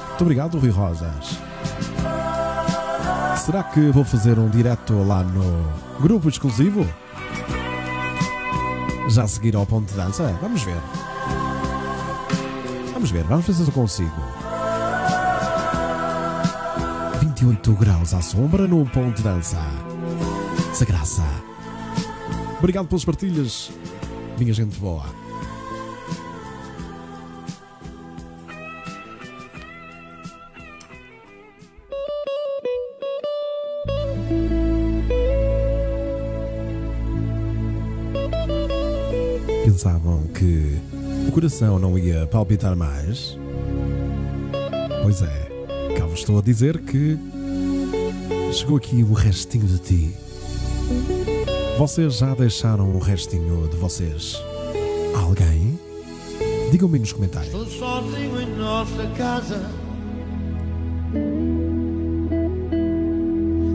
Muito 0.09 0.23
obrigado, 0.23 0.59
Rui 0.59 0.71
Rosas. 0.71 1.39
Será 3.45 3.63
que 3.65 3.79
vou 3.91 4.03
fazer 4.03 4.39
um 4.39 4.49
direto 4.49 4.95
lá 5.07 5.23
no 5.23 6.01
grupo 6.01 6.27
exclusivo? 6.27 6.89
Já 9.11 9.25
a 9.25 9.29
seguir 9.29 9.57
ao 9.57 9.67
ponto 9.67 9.91
de 9.91 9.95
dança? 9.95 10.39
Vamos 10.41 10.63
ver. 10.63 10.79
Vamos 12.95 13.11
ver, 13.11 13.25
vamos 13.25 13.47
ver 13.47 13.53
se 13.53 13.61
eu 13.61 13.73
consigo. 13.73 14.23
28 17.21 17.73
graus 17.75 18.15
à 18.15 18.23
sombra 18.23 18.67
no 18.67 18.87
ponto 18.87 19.19
de 19.19 19.23
dança. 19.23 19.61
Se 20.73 20.87
graça. 20.87 21.27
Obrigado 22.59 22.89
pelas 22.89 23.05
partilhas, 23.05 23.71
minha 24.39 24.55
gente 24.55 24.81
boa. 24.81 25.28
Coração 41.39 41.79
não 41.79 41.97
ia 41.97 42.27
palpitar 42.27 42.75
mais? 42.75 43.39
Pois 45.05 45.23
é, 45.23 45.49
cá 45.97 46.05
vos 46.05 46.19
estou 46.19 46.37
a 46.41 46.43
dizer 46.43 46.79
que 46.81 47.17
chegou 48.53 48.77
aqui 48.77 49.05
o 49.05 49.13
restinho 49.13 49.65
de 49.69 49.79
ti. 49.79 50.15
Vocês 51.79 52.19
já 52.19 52.35
deixaram 52.35 52.91
o 52.91 52.99
restinho 52.99 53.69
de 53.69 53.77
vocês 53.77 54.37
alguém? 55.15 55.79
Digam-me 56.73 56.99
nos 56.99 57.13
comentários. 57.13 57.55
Estou 57.55 57.67
sozinho 57.67 58.41
em 58.41 58.57
nossa 58.57 59.07
casa, 59.17 59.71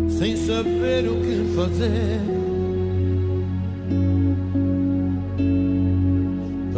sem 0.10 0.36
saber 0.36 1.08
o 1.08 1.16
que 1.22 1.56
fazer. 1.56 2.43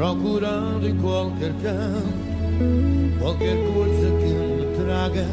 Procurando 0.06 0.88
em 0.88 0.96
qualquer 0.98 1.52
canto, 1.64 3.18
qualquer 3.20 3.58
coisa 3.74 4.08
que 4.20 4.28
me 4.28 4.78
traga 4.78 5.26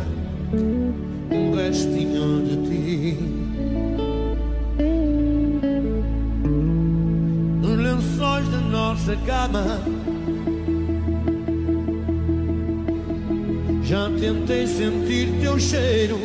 um 1.31 1.55
restinho 1.55 2.43
de 2.43 2.57
ti. 2.67 3.19
Nos 7.61 7.79
lençóis 7.79 8.49
da 8.49 8.61
nossa 8.61 9.15
cama. 9.27 9.79
Já 13.85 14.09
tentei 14.19 14.67
sentir 14.67 15.39
teu 15.43 15.61
cheiro. 15.61 16.19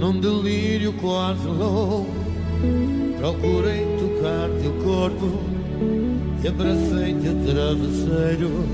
Num 0.00 0.18
delírio 0.18 0.94
quase 0.94 1.46
louco, 1.46 2.06
procurei 3.18 3.95
tocar 4.26 4.48
teu 4.60 4.72
corpo 4.82 5.40
e 6.42 6.48
abracei-te 6.48 7.30
travesseiro. 7.46 8.66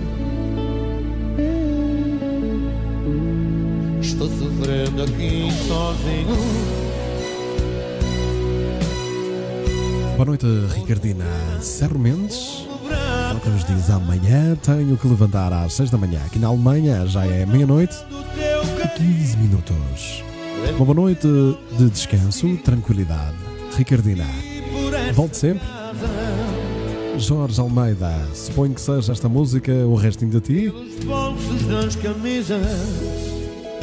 Estou 4.01 4.29
sofrendo 4.29 5.03
aqui 5.03 5.49
sozinho. 5.67 6.37
Boa 10.17 10.27
noite, 10.27 10.47
Ricardina 10.75 11.25
Serro 11.61 11.99
Mendes. 11.99 12.67
Ela 13.31 13.41
que 13.41 13.49
nos 13.49 13.65
diz 13.65 13.91
amanhã 13.91 14.57
tenho 14.57 14.97
que 14.97 15.07
levantar 15.07 15.53
às 15.53 15.75
6 15.75 15.91
da 15.91 15.99
manhã. 15.99 16.21
Aqui 16.27 16.39
na 16.39 16.49
Alemanha 16.49 17.07
já 17.07 17.27
é 17.27 17.45
meia-noite 17.47 17.97
e 18.11 18.99
15 18.99 19.37
minutos. 19.37 20.23
Uma 20.77 20.85
boa 20.85 20.95
noite 20.95 21.27
de 21.77 21.91
descanso, 21.91 22.57
tranquilidade. 22.59 23.37
Ricardina, 23.77 24.27
volte 25.13 25.37
sempre. 25.37 25.67
Jorge 27.19 27.61
Almeida, 27.61 28.13
suponho 28.35 28.75
que 28.75 28.81
seja 28.81 29.13
esta 29.13 29.29
música 29.29 29.73
o 29.73 29.95
restinho 29.95 30.31
de 30.31 30.41
ti. 30.41 30.73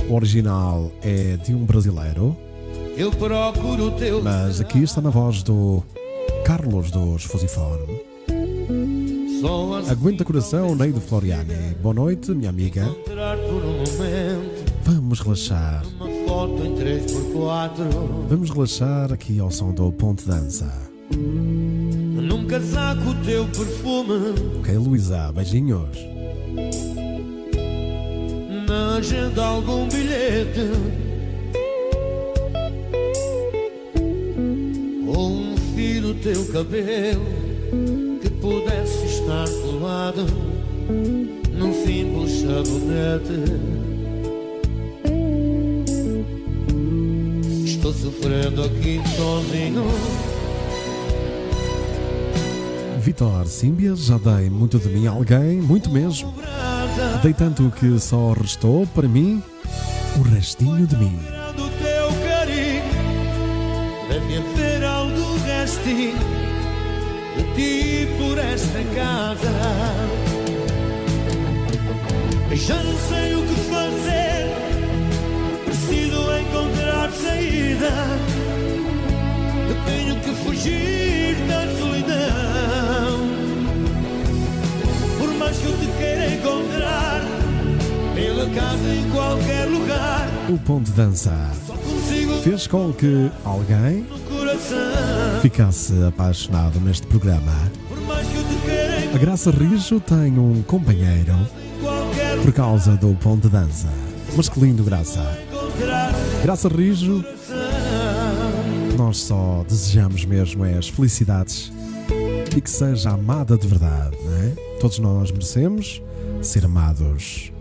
O 0.10 0.14
original 0.14 0.92
é 1.02 1.38
de 1.38 1.54
um 1.54 1.64
brasileiro, 1.64 2.36
eu 2.98 3.12
procuro 3.12 3.86
o 3.86 3.92
teu. 3.92 4.22
mas 4.22 4.60
aqui 4.60 4.82
está 4.84 5.00
na 5.00 5.10
voz 5.12 5.44
do 5.44 5.84
Carlos 6.44 6.92
dos 6.92 7.24
Fusiforme. 7.24 8.02
Só 9.40 9.76
a 9.88 9.92
Aguenta 9.92 10.26
coração, 10.26 10.76
Neide 10.76 11.00
Floriani. 11.00 11.76
Boa 11.82 11.94
noite, 11.94 12.32
minha 12.32 12.50
amiga. 12.50 12.94
Vamos 14.84 15.22
relaxar. 15.22 15.86
uma 15.98 16.28
foto 16.28 16.66
em 16.66 16.76
3x4. 16.76 18.28
Vamos 18.28 18.50
relaxar 18.50 19.14
aqui 19.14 19.40
ao 19.40 19.50
som 19.50 19.72
do 19.72 19.92
Ponte 19.94 20.28
Dança. 20.28 20.89
Num 21.16 22.46
casaco 22.48 23.10
o 23.10 23.16
teu 23.26 23.46
perfume, 23.48 24.60
Ok, 24.60 24.76
Luísa, 24.78 25.32
beijinhos. 25.34 25.98
na 28.68 28.98
agenda 28.98 29.44
algum 29.44 29.88
bilhete. 29.88 30.70
Ou 35.08 35.30
um 35.32 35.58
fio 35.76 36.02
do 36.02 36.14
teu 36.16 36.46
cabelo 36.52 37.26
que 38.22 38.30
pudesse 38.30 39.06
estar 39.06 39.48
colado 39.64 40.26
num 41.52 41.74
simples 41.74 42.32
sabonete. 42.42 43.44
Estou 47.66 47.94
sofrendo 47.94 48.64
aqui 48.64 49.00
sozinho. 49.16 49.86
Vitor 53.10 53.48
Símbias, 53.48 54.02
já 54.02 54.20
dei 54.20 54.52
muito 54.52 54.78
de 54.78 54.88
mim 54.88 55.08
a 55.08 55.12
alguém, 55.12 55.60
muito 55.60 55.90
mesmo. 55.90 56.32
Dei 57.24 57.34
tanto 57.34 57.72
que 57.72 58.00
só 58.00 58.34
restou 58.34 58.86
para 58.86 59.08
mim 59.08 59.42
o 60.20 60.22
restinho 60.22 60.86
de 60.86 60.96
mim. 60.96 61.20
do 61.56 61.68
teu 61.70 62.08
carinho 62.30 62.84
Deve 64.10 64.38
haver 64.38 64.84
algo 64.84 65.40
restinho 65.40 66.20
De 67.36 67.44
ti 67.56 68.08
por 68.20 68.38
esta 68.38 68.84
casa 68.94 69.50
Já 72.54 72.84
não 72.84 72.96
sei 72.96 73.34
o 73.34 73.42
que 73.42 73.56
fazer 73.72 74.54
Preciso 75.66 76.32
encontrar 76.38 77.12
saída 77.12 78.49
tenho 79.86 80.16
que 80.22 80.32
fugir 80.44 81.36
da 81.48 81.68
solidão 81.78 83.20
Por 85.18 85.34
mais 85.36 85.58
que 85.58 85.66
eu 85.66 85.78
te 85.78 85.88
queira 85.98 86.34
encontrar 86.34 87.22
Pela 88.16 88.50
casa 88.50 88.94
em 88.94 89.10
qualquer 89.12 89.66
lugar 89.66 90.28
O 90.50 90.58
Ponto 90.58 90.86
de 90.86 90.92
Dança 90.92 91.52
fez 92.44 92.68
com 92.68 92.94
que 92.94 93.30
alguém 93.44 94.06
ficasse 95.42 95.94
apaixonado 96.04 96.80
neste 96.80 97.06
programa. 97.08 97.54
A 99.14 99.18
Graça 99.18 99.52
Rijo 99.52 100.00
tem 100.00 100.38
um 100.38 100.62
companheiro 100.64 101.36
por 102.44 102.54
causa 102.54 102.96
do 102.96 103.14
Ponto 103.16 103.48
de 103.48 103.50
Dança. 103.50 103.88
Mas 104.36 104.48
que 104.48 104.60
lindo, 104.60 104.84
Graça. 104.84 105.38
Graça 106.44 106.70
Rijo, 106.70 107.24
nós 109.00 109.18
só 109.18 109.64
desejamos 109.68 110.26
mesmo 110.26 110.66
é 110.66 110.78
as 110.78 110.90
felicidades 110.90 111.72
e 112.56 112.60
que 112.60 112.70
seja 112.70 113.12
amada 113.12 113.58
de 113.58 113.66
verdade, 113.66 114.18
não 114.22 114.38
é? 114.44 114.50
Todos 114.82 115.00
nós 115.00 115.32
merecemos 115.32 116.02
ser 116.42 116.66
amados 116.66 117.52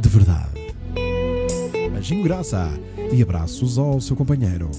de 0.00 0.08
verdade. 0.08 0.74
Beijinho, 1.92 2.24
Graça, 2.24 2.70
e 3.12 3.22
abraços 3.22 3.76
ao 3.76 4.00
seu 4.00 4.16
companheiro. 4.16 4.70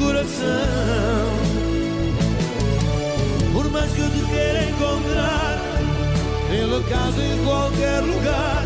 Coração 0.00 1.30
por 3.52 3.70
mais 3.70 3.92
que 3.92 4.00
eu 4.00 4.10
te 4.10 4.24
queira 4.30 4.64
encontrar 4.64 5.58
Pela 6.48 6.82
casa 6.84 7.22
em 7.22 7.44
qualquer 7.44 8.00
lugar 8.00 8.64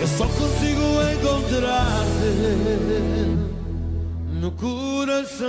Eu 0.00 0.06
só 0.06 0.26
consigo 0.26 1.02
encontrar-te 1.12 2.30
No 4.40 4.50
coração 4.52 5.46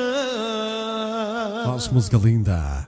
Nossa, 1.66 1.92
música 1.92 2.18
linda. 2.18 2.88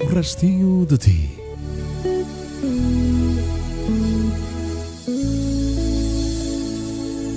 O 0.00 0.06
restinho 0.14 0.84
de 0.86 0.98
ti. 0.98 1.38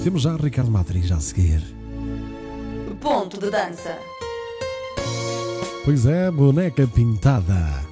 Temos 0.04 0.22
já 0.22 0.36
Ricardo 0.36 0.70
Matriz 0.70 1.10
a 1.12 1.20
seguir. 1.22 1.79
Ponto 3.02 3.40
de 3.40 3.50
dança. 3.50 3.98
Pois 5.86 6.06
é, 6.06 6.30
boneca 6.30 6.86
pintada. 6.86 7.90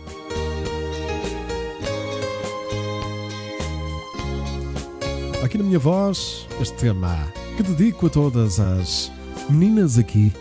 Aqui 5.43 5.57
na 5.57 5.63
minha 5.63 5.79
voz, 5.79 6.45
este 6.59 6.75
tema 6.75 7.15
que 7.55 7.63
dedico 7.63 8.07
a 8.07 8.09
todas 8.09 8.59
as 8.59 9.11
meninas 9.49 9.97
aqui 9.97 10.33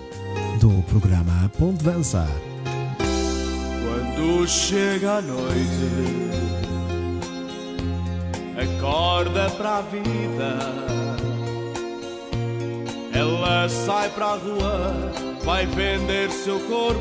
do 0.61 0.83
programa 0.83 1.49
Ponto 1.57 1.85
Dança. 1.85 2.27
Quando 3.85 4.49
chega 4.49 5.19
a 5.19 5.23
noite, 5.23 6.27
acorda 8.59 9.49
para 9.51 9.79
a 9.79 9.83
vida. 9.83 11.06
Ela 13.17 13.67
sai 13.67 14.11
para 14.11 14.27
a 14.27 14.37
rua, 14.37 14.95
vai 15.43 15.65
vender 15.65 16.31
seu 16.31 16.61
corpo 16.61 17.01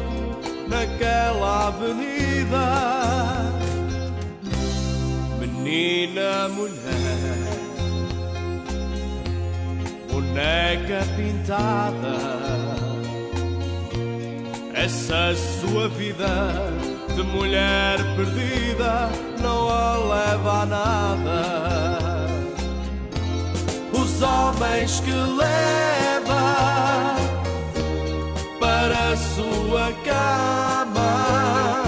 naquela 0.66 1.68
avenida. 1.68 3.52
Menina, 5.38 6.48
mulher, 6.48 7.50
boneca 10.10 11.06
pintada. 11.18 12.16
Essa 14.74 15.36
sua 15.36 15.90
vida 15.90 16.72
de 17.14 17.24
mulher 17.24 17.98
perdida 18.16 19.10
não 19.42 19.70
a 19.70 19.98
leva 19.98 20.62
a 20.62 20.66
nada. 20.66 21.95
Homens 24.26 25.00
que 25.02 25.12
leva 25.12 26.46
para 28.60 29.12
a 29.12 29.18
sua 29.18 29.94
cama 30.04 31.84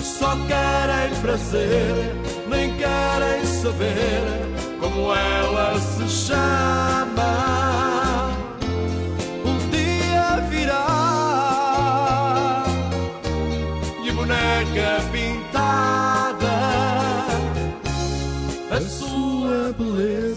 só 0.00 0.36
querem 0.46 1.14
prazer, 1.20 2.14
nem 2.48 2.76
querem 2.76 3.44
saber 3.44 4.22
como 4.80 5.12
ela 5.12 5.80
se 5.80 6.08
chama. 6.08 7.32
Um 9.44 9.58
dia 9.70 10.40
virá 10.48 10.86
e 14.04 14.08
a 14.08 14.12
boneca 14.12 15.02
pintada, 15.10 16.58
a 18.70 18.80
sua 18.80 19.72
beleza 19.76 20.27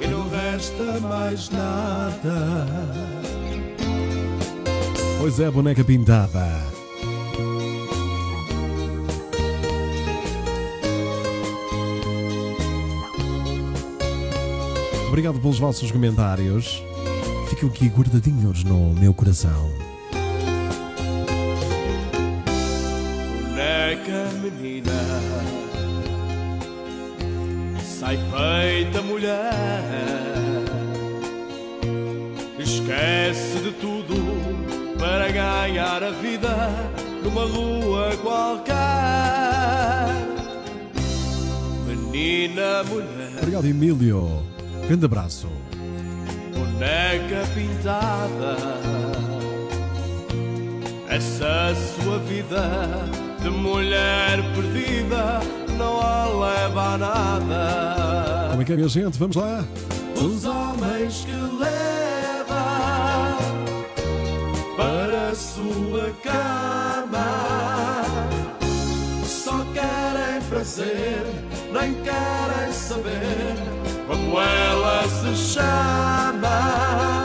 e 0.00 0.06
não 0.06 0.28
resta 0.28 1.00
mais 1.00 1.48
nada. 1.50 2.66
Pois 5.18 5.40
é, 5.40 5.50
boneca 5.50 5.84
pintada. 5.84 6.46
Obrigado 15.08 15.38
pelos 15.40 15.58
vossos 15.58 15.92
comentários. 15.92 16.82
Ficam 17.48 17.68
aqui 17.68 17.88
guardadinhos 17.88 18.64
no 18.64 18.92
meu 18.94 19.14
coração. 19.14 19.70
boneca 23.94 24.28
menina 24.42 25.13
sai 28.04 28.18
feita 28.18 29.00
mulher 29.00 29.82
esquece 32.58 33.58
de 33.60 33.70
tudo 33.80 34.14
para 34.98 35.30
ganhar 35.30 36.02
a 36.02 36.10
vida 36.10 36.68
numa 37.22 37.46
rua 37.46 38.14
qualquer 38.22 38.74
menina 41.86 42.84
mulher 42.84 43.38
Obrigado, 43.38 43.66
Emílio. 43.66 44.42
Grande 44.86 45.04
abraço. 45.06 45.48
boneca 46.54 47.46
pintada. 47.54 48.56
Essa 51.08 51.74
sua 51.74 52.18
vida 52.20 52.88
de 53.42 53.50
mulher 53.50 54.40
perdida 54.54 55.40
não 55.74 56.00
a 56.00 56.24
leva 56.26 56.94
a 56.94 56.98
nada. 56.98 58.48
Como 58.50 58.62
é 58.62 58.64
que 58.64 58.72
é, 58.72 58.76
minha 58.76 58.88
gente? 58.88 59.18
Vamos 59.18 59.36
lá. 59.36 59.64
Os 60.16 60.44
homens 60.44 61.24
que 61.24 61.32
leva 61.32 63.36
para 64.76 65.30
a 65.30 65.34
sua 65.34 66.10
cama 66.22 68.04
só 69.24 69.64
querem 69.72 70.40
prazer, 70.48 71.24
nem 71.72 71.94
querem 72.02 72.72
saber 72.72 73.54
como 74.06 74.40
ela 74.40 75.04
se 75.08 75.34
chama. 75.36 77.23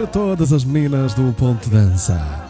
Para 0.00 0.06
todas 0.06 0.50
as 0.50 0.64
meninas 0.64 1.12
do 1.12 1.30
Ponto 1.34 1.68
Dança. 1.68 2.49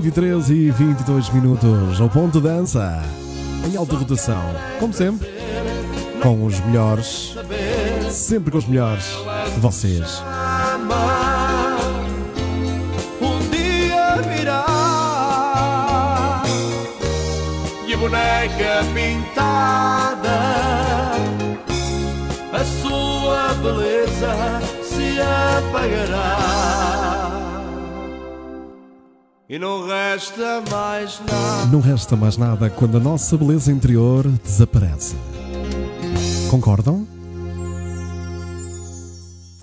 23 0.00 0.48
e 0.48 0.70
22 0.70 1.28
minutos, 1.28 2.00
ao 2.00 2.08
ponto 2.08 2.40
dança, 2.40 3.04
em 3.70 3.76
alta 3.76 3.96
rotação, 3.96 4.42
como 4.78 4.94
sempre, 4.94 5.28
com 6.22 6.42
os 6.42 6.58
melhores, 6.60 7.36
sempre 8.10 8.50
com 8.50 8.56
os 8.56 8.66
melhores 8.66 9.04
de 9.52 9.60
vocês. 9.60 10.22
Um 13.20 13.38
dia 13.50 14.22
virá 14.22 14.64
e 17.86 17.92
a 17.92 17.96
boneca 17.98 18.82
pintada, 18.94 20.40
a 22.54 22.64
sua 22.80 23.52
beleza 23.62 24.62
se 24.82 25.20
apagará. 25.20 27.19
E 29.50 29.58
não 29.58 29.84
resta 29.84 30.62
mais 30.70 31.20
nada. 31.26 31.66
Não 31.72 31.80
resta 31.80 32.14
mais 32.14 32.36
nada 32.36 32.70
quando 32.70 32.98
a 32.98 33.00
nossa 33.00 33.36
beleza 33.36 33.72
interior 33.72 34.24
desaparece. 34.44 35.16
Concordam? 36.48 37.04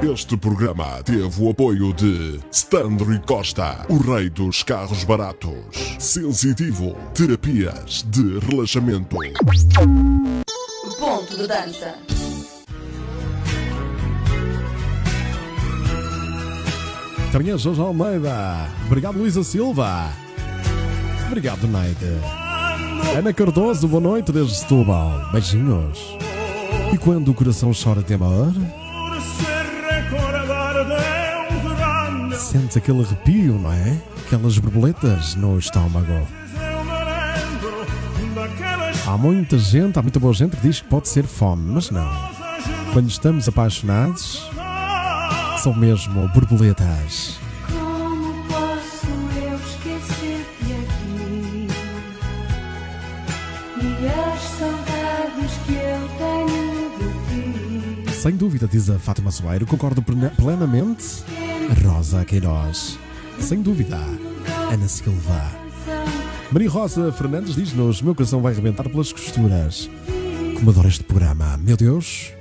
Este 0.03 0.35
programa 0.35 1.01
teve 1.05 1.41
o 1.41 1.49
apoio 1.49 1.93
de 1.93 2.37
Standro 2.51 3.17
Costa, 3.21 3.85
o 3.87 3.97
rei 3.97 4.29
dos 4.29 4.61
carros 4.61 5.05
baratos. 5.05 5.55
Sensitivo, 5.97 6.93
terapias 7.13 8.05
de 8.09 8.39
relaxamento. 8.39 9.15
Ponto 10.99 11.37
de 11.37 11.47
dança. 11.47 11.95
É 17.33 17.57
Jorge 17.57 17.81
Almeida. 17.81 18.67
Obrigado, 18.85 19.17
Luísa 19.17 19.43
Silva. 19.43 20.09
Obrigado, 21.27 21.67
Neide. 21.67 22.19
Ana 23.17 23.33
Cardoso, 23.33 23.87
boa 23.87 24.01
noite 24.01 24.31
desde 24.31 24.55
Setúbal. 24.55 25.29
Beijinhos. 25.31 26.17
E 26.91 26.97
quando 26.97 27.29
o 27.29 27.33
coração 27.33 27.71
chora 27.71 28.01
de 28.01 28.13
amor, 28.13 28.53
sente 32.37 32.77
aquele 32.77 33.03
arrepio, 33.03 33.59
não 33.59 33.71
é? 33.71 33.97
Aquelas 34.25 34.57
borboletas 34.57 35.35
no 35.35 35.59
estômago. 35.59 36.27
Há 39.05 39.17
muita 39.17 39.57
gente, 39.57 39.99
há 39.99 40.01
muita 40.01 40.19
boa 40.19 40.33
gente 40.33 40.55
que 40.55 40.67
diz 40.67 40.81
que 40.81 40.87
pode 40.87 41.07
ser 41.07 41.25
fome, 41.25 41.71
mas 41.71 41.91
não. 41.91 42.09
Quando 42.93 43.09
estamos 43.09 43.47
apaixonados, 43.47 44.49
são 45.57 45.73
mesmo 45.73 46.27
borboletas. 46.29 47.37
Como 47.71 48.43
posso 48.47 49.07
eu 49.41 49.55
esquecer-te 49.55 50.73
aqui? 50.73 51.67
E 53.81 54.07
as 54.07 54.41
saudades 54.41 55.51
que 55.65 55.73
eu 55.73 56.09
tenho 56.17 56.91
de 56.97 58.05
ti? 58.05 58.11
Sem 58.13 58.35
dúvida, 58.35 58.67
diz 58.67 58.89
a 58.89 58.99
Fátima 58.99 59.31
Soeiro, 59.31 59.65
concordo 59.65 60.01
plena- 60.01 60.31
plenamente. 60.35 61.23
Rosa 61.85 62.23
Queiroz. 62.23 62.97
Sem 63.39 63.61
dúvida. 63.61 63.97
Ana 64.71 64.87
Silva. 64.87 65.51
Maria 66.51 66.69
Rosa 66.69 67.11
Fernandes 67.11 67.55
diz-nos: 67.55 68.01
Meu 68.01 68.15
coração 68.15 68.41
vai 68.41 68.53
arrebentar 68.53 68.87
pelas 68.89 69.11
costuras. 69.11 69.89
Como 70.55 70.69
adoro 70.69 70.87
este 70.87 71.03
programa. 71.03 71.57
Meu 71.57 71.75
Deus, 71.77 72.31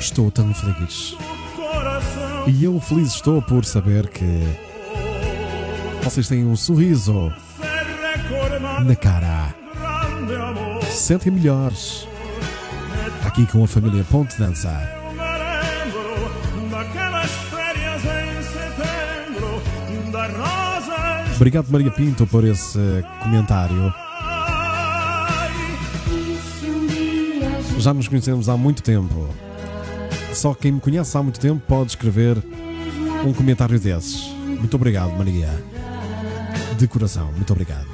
estou 0.00 0.30
tão 0.30 0.54
feliz. 0.54 1.14
E 2.48 2.64
eu 2.64 2.80
feliz 2.80 3.14
estou 3.14 3.42
por 3.42 3.62
saber 3.62 4.08
que 4.08 4.42
vocês 6.02 6.26
têm 6.26 6.46
um 6.46 6.56
sorriso 6.56 7.30
na 8.82 8.96
cara. 8.96 9.54
Sentem 10.90 11.30
melhores. 11.30 12.08
Aqui 13.26 13.44
com 13.46 13.62
a 13.62 13.68
família 13.68 14.02
Ponte 14.04 14.38
Dança. 14.38 14.70
Obrigado, 21.36 21.68
Maria 21.68 21.90
Pinto, 21.90 22.26
por 22.26 22.44
esse 22.44 23.04
comentário. 23.22 23.92
Já 27.78 27.92
nos 27.92 28.08
conhecemos 28.08 28.48
há 28.48 28.56
muito 28.56 28.82
tempo. 28.82 29.28
Só 30.38 30.54
quem 30.54 30.70
me 30.70 30.80
conhece 30.80 31.18
há 31.18 31.22
muito 31.22 31.40
tempo 31.40 31.60
pode 31.66 31.90
escrever 31.90 32.40
um 33.26 33.32
comentário 33.32 33.80
desses. 33.80 34.28
Muito 34.46 34.72
obrigado, 34.76 35.10
Maria. 35.18 35.48
De 36.78 36.86
coração, 36.86 37.32
muito 37.32 37.52
obrigado. 37.52 37.88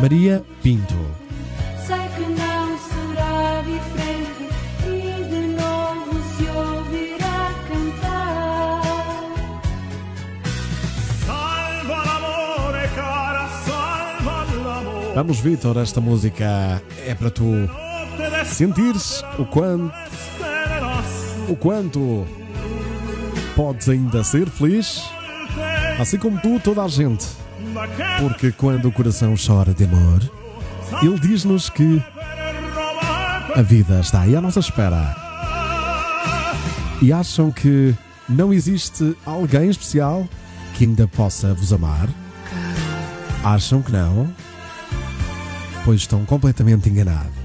Maria 0.00 0.44
Pinto. 0.62 0.94
e. 4.86 4.94
Vamos, 15.16 15.40
Vitor, 15.40 15.78
esta 15.78 16.00
música 16.00 16.80
é 17.04 17.14
para 17.16 17.30
tu 17.30 17.44
sentires 18.44 19.24
o 19.38 19.44
quanto, 19.44 19.92
o 21.48 21.56
quanto 21.56 22.26
podes 23.56 23.88
ainda 23.88 24.22
ser 24.24 24.48
feliz, 24.48 25.02
assim 25.98 26.18
como 26.18 26.40
tu, 26.40 26.60
toda 26.60 26.82
a 26.82 26.88
gente. 26.88 27.26
Porque 28.20 28.52
quando 28.52 28.88
o 28.88 28.92
coração 28.92 29.34
chora 29.34 29.74
de 29.74 29.84
amor, 29.84 30.20
ele 31.02 31.18
diz-nos 31.18 31.68
que 31.68 32.02
a 33.54 33.62
vida 33.62 34.00
está 34.00 34.22
aí 34.22 34.36
à 34.36 34.40
nossa 34.40 34.60
espera. 34.60 35.16
E 37.00 37.12
acham 37.12 37.50
que 37.50 37.94
não 38.28 38.52
existe 38.52 39.16
alguém 39.26 39.68
especial 39.68 40.26
que 40.74 40.84
ainda 40.84 41.06
possa 41.06 41.54
vos 41.54 41.72
amar? 41.72 42.08
Acham 43.44 43.82
que 43.82 43.92
não? 43.92 44.28
Pois 45.84 46.00
estão 46.00 46.24
completamente 46.24 46.88
enganados. 46.88 47.43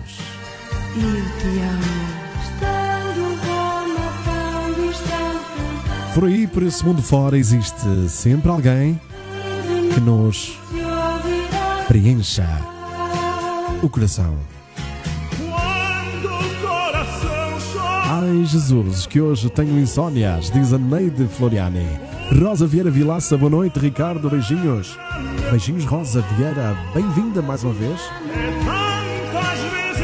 Por 6.13 6.27
aí, 6.27 6.47
por 6.47 6.63
esse 6.63 6.83
mundo 6.83 7.01
fora, 7.01 7.37
existe 7.37 8.09
sempre 8.09 8.49
alguém 8.49 8.99
que 9.93 10.01
nos 10.01 10.59
preencha 11.87 12.47
o 13.81 13.87
coração. 13.87 14.35
Quando 15.37 16.27
o 16.27 16.67
coração 16.67 17.57
chora, 17.71 18.21
Ai 18.21 18.43
Jesus, 18.45 19.05
que 19.05 19.21
hoje 19.21 19.49
tenho 19.49 19.79
insónias, 19.79 20.51
diz 20.51 20.73
a 20.73 20.77
Neide 20.77 21.27
Floriani. 21.27 21.87
Rosa 22.41 22.67
Vieira 22.67 22.91
Vilaça, 22.91 23.37
boa 23.37 23.49
noite, 23.49 23.79
Ricardo, 23.79 24.29
beijinhos. 24.29 24.97
Beijinhos, 25.49 25.85
Rosa 25.85 26.21
Vieira, 26.35 26.75
bem-vinda 26.93 27.41
mais 27.41 27.63
uma 27.63 27.73
vez. 27.73 28.01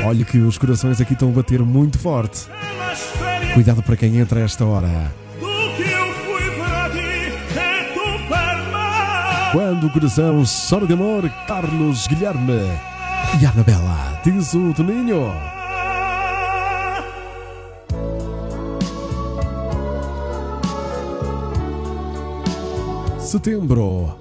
Olha 0.05 0.23
que 0.23 0.37
os 0.37 0.55
corações 0.59 1.01
aqui 1.01 1.13
estão 1.13 1.29
a 1.29 1.31
bater 1.31 1.61
muito 1.61 1.97
forte. 1.97 2.47
Cuidado 3.55 3.81
para 3.81 3.97
quem 3.97 4.17
entra 4.19 4.39
a 4.39 4.43
esta 4.43 4.63
hora. 4.63 5.11
Quando 9.51 9.87
o 9.87 9.89
coração 9.89 10.43
chora 10.69 10.85
de 10.85 10.93
amor, 10.93 11.27
Carlos 11.47 12.05
Guilherme 12.05 12.61
e 13.41 13.45
Anabela, 13.47 14.21
diz 14.23 14.53
o 14.53 14.71
Toninho. 14.73 15.33
Setembro, 23.17 24.15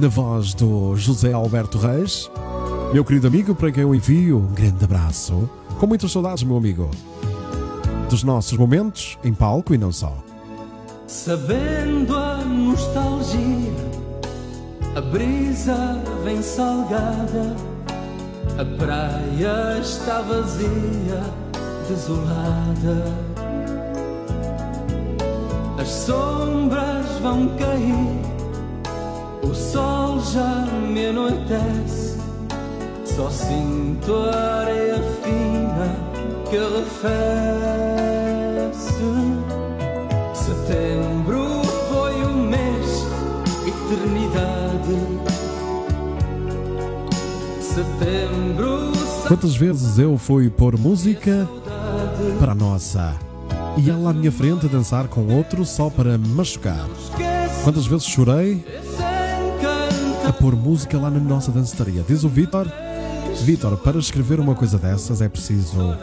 na 0.00 0.08
voz 0.08 0.52
do 0.52 0.96
José 0.96 1.32
Alberto 1.32 1.78
Reis. 1.78 2.28
Meu 2.92 3.04
querido 3.04 3.26
amigo, 3.26 3.54
para 3.54 3.70
quem 3.70 3.82
eu 3.82 3.94
envio 3.94 4.38
um 4.38 4.54
grande 4.54 4.82
abraço, 4.82 5.48
com 5.78 5.86
muitas 5.86 6.10
saudades, 6.10 6.42
meu 6.42 6.56
amigo, 6.56 6.90
dos 8.08 8.22
nossos 8.22 8.56
momentos 8.56 9.18
em 9.22 9.34
palco 9.34 9.74
e 9.74 9.78
não 9.78 9.92
só. 9.92 10.16
Sabendo 11.06 12.16
a 12.16 12.38
nostalgia, 12.38 13.74
a 14.96 15.00
brisa 15.02 16.02
vem 16.24 16.40
salgada, 16.40 17.54
a 18.56 18.64
praia 18.64 19.78
está 19.80 20.22
vazia, 20.22 21.22
desolada. 21.86 23.04
As 25.78 25.88
sombras 25.88 27.06
vão 27.20 27.48
cair, 27.58 28.22
o 29.42 29.54
sol 29.54 30.20
já 30.20 30.66
me 30.90 31.06
anoitece. 31.08 32.07
Só 33.18 33.28
sinto 33.30 34.14
a 34.14 34.60
areia 34.60 35.02
fina 35.24 35.92
que 36.48 36.56
arrefece. 36.56 37.02
Setembro 40.32 41.64
foi 41.88 42.14
um 42.24 42.48
mês, 42.48 43.04
eternidade. 43.66 44.94
Setembro, 47.60 48.92
Quantas 49.26 49.56
vezes 49.56 49.98
eu 49.98 50.16
fui 50.16 50.48
pôr 50.48 50.78
música 50.78 51.48
para 52.38 52.52
a 52.52 52.54
nossa 52.54 53.16
e 53.76 53.90
ela 53.90 54.10
à 54.10 54.12
minha 54.12 54.30
frente 54.30 54.66
a 54.66 54.68
dançar 54.68 55.08
com 55.08 55.26
outro 55.34 55.64
só 55.64 55.90
para 55.90 56.16
machucar? 56.16 56.86
Quantas 57.64 57.84
vezes 57.84 58.06
chorei 58.06 58.64
a 60.24 60.32
pôr 60.32 60.54
música 60.54 60.96
lá 60.96 61.10
na 61.10 61.18
nossa 61.18 61.50
dançaria? 61.50 62.04
Diz 62.06 62.22
o 62.22 62.28
Vitor. 62.28 62.68
Vitor, 63.42 63.76
para 63.78 63.98
escrever 63.98 64.40
uma 64.40 64.54
coisa 64.54 64.78
dessas 64.78 65.22
é 65.22 65.28
preciso 65.28 65.96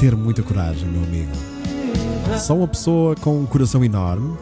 ter 0.00 0.16
muita 0.16 0.42
coragem, 0.42 0.88
meu 0.88 1.02
amigo. 1.02 1.30
Só 2.38 2.56
uma 2.56 2.66
pessoa 2.68 3.14
com 3.16 3.38
um 3.38 3.46
coração 3.46 3.84
enorme 3.84 4.36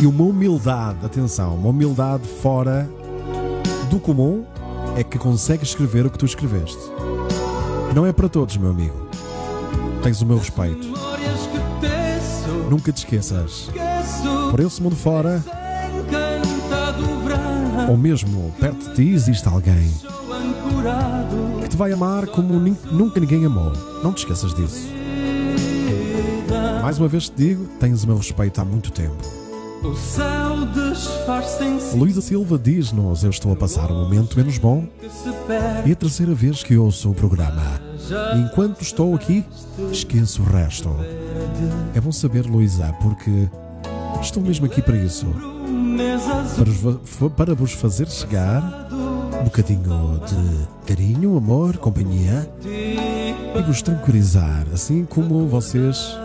e 0.00 0.06
uma 0.06 0.24
humildade, 0.24 1.04
atenção, 1.04 1.56
uma 1.56 1.70
humildade 1.70 2.26
fora 2.26 2.88
do 3.90 3.98
comum 3.98 4.44
é 4.96 5.02
que 5.02 5.18
consegue 5.18 5.64
escrever 5.64 6.06
o 6.06 6.10
que 6.10 6.18
tu 6.18 6.26
escreveste. 6.26 6.78
Não 7.94 8.06
é 8.06 8.12
para 8.12 8.28
todos, 8.28 8.56
meu 8.56 8.70
amigo. 8.70 9.08
Tens 10.02 10.20
o 10.22 10.26
meu 10.26 10.38
respeito. 10.38 10.88
Nunca 12.70 12.92
te 12.92 12.98
esqueças. 12.98 13.70
Por 14.50 14.60
esse 14.60 14.82
mundo 14.82 14.96
fora, 14.96 15.42
ou 17.88 17.96
mesmo 17.96 18.52
perto 18.60 18.90
de 18.90 18.94
ti, 18.94 19.08
existe 19.10 19.48
alguém 19.48 19.90
vai 21.78 21.92
amar 21.92 22.26
como 22.26 22.58
nin- 22.58 22.76
nunca 22.90 23.20
ninguém 23.20 23.44
amou. 23.46 23.72
Não 24.02 24.12
te 24.12 24.18
esqueças 24.18 24.52
disso. 24.52 24.88
Mais 26.82 26.98
uma 26.98 27.06
vez 27.08 27.28
te 27.28 27.36
digo, 27.36 27.66
tens 27.78 28.02
o 28.02 28.06
meu 28.08 28.16
respeito 28.16 28.60
há 28.60 28.64
muito 28.64 28.90
tempo. 28.90 29.16
Luísa 31.96 32.20
Silva 32.20 32.58
diz-nos: 32.58 33.22
Eu 33.22 33.30
estou 33.30 33.52
a 33.52 33.56
passar 33.56 33.92
um 33.92 34.02
momento 34.02 34.36
menos 34.36 34.58
bom 34.58 34.88
e 35.86 35.90
é 35.90 35.92
a 35.92 35.96
terceira 35.96 36.34
vez 36.34 36.64
que 36.64 36.76
ouço 36.76 37.10
o 37.10 37.14
programa. 37.14 37.62
E 38.34 38.40
enquanto 38.40 38.80
estou 38.82 39.14
aqui, 39.14 39.44
esqueço 39.92 40.42
o 40.42 40.44
resto. 40.46 40.90
É 41.94 42.00
bom 42.00 42.10
saber, 42.10 42.44
Luísa, 42.46 42.92
porque 43.00 43.48
estou 44.20 44.42
mesmo 44.42 44.66
aqui 44.66 44.82
para 44.82 44.96
isso 44.96 45.26
para 47.36 47.54
vos 47.54 47.72
fazer 47.72 48.08
chegar 48.08 48.88
um 49.40 49.44
bocadinho 49.44 50.20
de 50.26 50.68
carinho, 50.86 51.36
amor, 51.36 51.76
companhia 51.76 52.48
e 52.64 53.62
vos 53.62 53.82
tranquilizar, 53.82 54.66
assim 54.72 55.04
como 55.04 55.46
vocês 55.46 56.16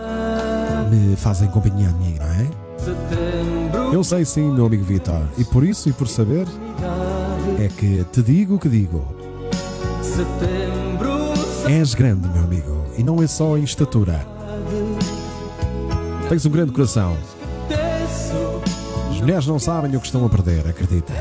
me 0.90 1.16
fazem 1.16 1.48
companhia 1.48 1.88
a 1.88 1.92
mim, 1.92 2.16
não 2.18 2.26
é? 2.26 3.94
Eu 3.94 4.04
sei 4.04 4.24
sim, 4.24 4.50
meu 4.50 4.66
amigo 4.66 4.84
Vitor, 4.84 5.22
e 5.38 5.44
por 5.44 5.64
isso 5.64 5.88
e 5.88 5.92
por 5.92 6.08
saber 6.08 6.46
é 7.58 7.68
que 7.68 8.04
te 8.12 8.22
digo 8.22 8.56
o 8.56 8.58
que 8.58 8.68
digo. 8.68 9.04
És 11.68 11.94
grande, 11.94 12.28
meu 12.28 12.44
amigo, 12.44 12.84
e 12.96 13.02
não 13.02 13.22
é 13.22 13.26
só 13.26 13.56
em 13.56 13.64
estatura. 13.64 14.26
Tens 16.28 16.44
um 16.44 16.50
grande 16.50 16.72
coração. 16.72 17.16
As 19.10 19.20
mulheres 19.20 19.46
não 19.46 19.58
sabem 19.58 19.94
o 19.96 20.00
que 20.00 20.06
estão 20.06 20.24
a 20.26 20.28
perder, 20.28 20.68
acredita. 20.68 21.12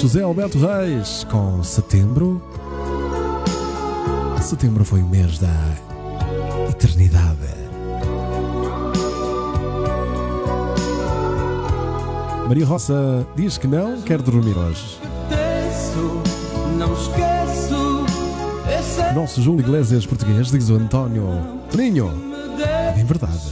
José 0.00 0.22
Alberto 0.22 0.58
Reis 0.58 1.26
com 1.30 1.62
Setembro. 1.62 2.40
Setembro 4.40 4.82
foi 4.82 5.02
o 5.02 5.06
mês 5.06 5.38
da 5.38 5.54
eternidade. 6.70 7.36
Maria 12.48 12.64
Roça 12.64 13.26
diz 13.36 13.58
que 13.58 13.66
não 13.66 14.00
quer 14.00 14.22
dormir 14.22 14.56
hoje. 14.56 14.98
Nosso 19.14 19.42
Júlio 19.42 19.60
Iglesias 19.60 20.06
português 20.06 20.50
diz 20.50 20.70
o 20.70 20.76
António 20.76 21.28
Toninho. 21.70 22.10
É 22.96 23.04
verdade. 23.04 23.50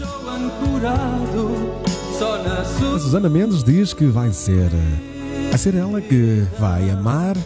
só 2.18 2.42
na 2.42 2.61
A. 2.62 2.99
Susana 2.99 3.28
Mendes 3.28 3.62
diz 3.62 3.92
que 3.92 4.07
vai 4.07 4.32
ser. 4.32 4.70
Vai 5.49 5.59
ser 5.59 5.74
ela 5.74 6.01
que 6.01 6.46
vai 6.59 6.90
amar 6.90 7.36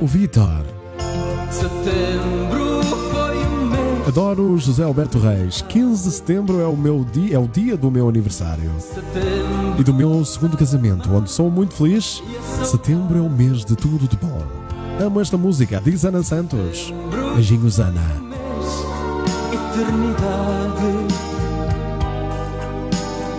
o 0.00 0.06
Vitor. 0.06 0.64
Adoro 4.06 4.58
José 4.58 4.82
Alberto 4.82 5.18
Reis. 5.18 5.62
15 5.62 6.08
de 6.08 6.14
setembro 6.14 6.60
é 6.60 6.66
o 6.66 6.76
meu 6.76 7.04
dia, 7.04 7.36
é 7.36 7.38
o 7.38 7.46
dia 7.46 7.76
do 7.76 7.90
meu 7.90 8.08
aniversário. 8.08 8.70
E 9.78 9.84
do 9.84 9.94
meu 9.94 10.24
segundo 10.24 10.56
casamento, 10.56 11.08
onde 11.14 11.30
sou 11.30 11.50
muito 11.50 11.74
feliz. 11.74 12.22
Setembro 12.64 13.18
é 13.18 13.20
o 13.20 13.30
mês 13.30 13.64
de 13.64 13.76
tudo 13.76 14.08
de 14.08 14.16
bom. 14.16 14.42
Amo 15.00 15.20
esta 15.20 15.36
música, 15.36 15.80
diz 15.82 16.04
Ana 16.04 16.22
Santos. 16.22 16.92
Beijinhos, 17.34 17.78
Ana. 17.78 18.02
eternidade. 19.52 21.14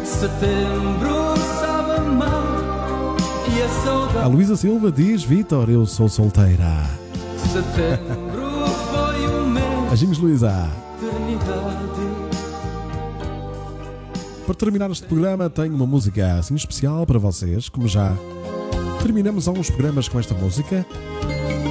Setembro 0.06 1.21
a. 4.24 4.28
Luísa 4.28 4.56
Silva 4.56 4.92
diz: 4.92 5.24
Vitor, 5.24 5.70
eu 5.70 5.86
sou 5.86 6.08
solteira. 6.10 6.86
Setembro 7.38 8.68
foi 8.92 9.28
um 9.28 9.48
mês 9.50 9.90
Beijinhos, 9.90 10.18
Luísa. 10.18 10.70
eternidade. 11.02 11.92
Para 14.46 14.56
terminar 14.56 14.92
este 14.92 15.06
programa, 15.08 15.50
tenho 15.50 15.74
uma 15.74 15.86
música 15.86 16.34
assim 16.34 16.56
especial 16.56 17.06
para 17.06 17.20
vocês, 17.20 17.70
como 17.70 17.88
já 17.88 18.14
terminamos 19.02 19.48
alguns 19.48 19.70
programas 19.70 20.08
com 20.10 20.20
esta 20.20 20.34
música, 20.34 20.86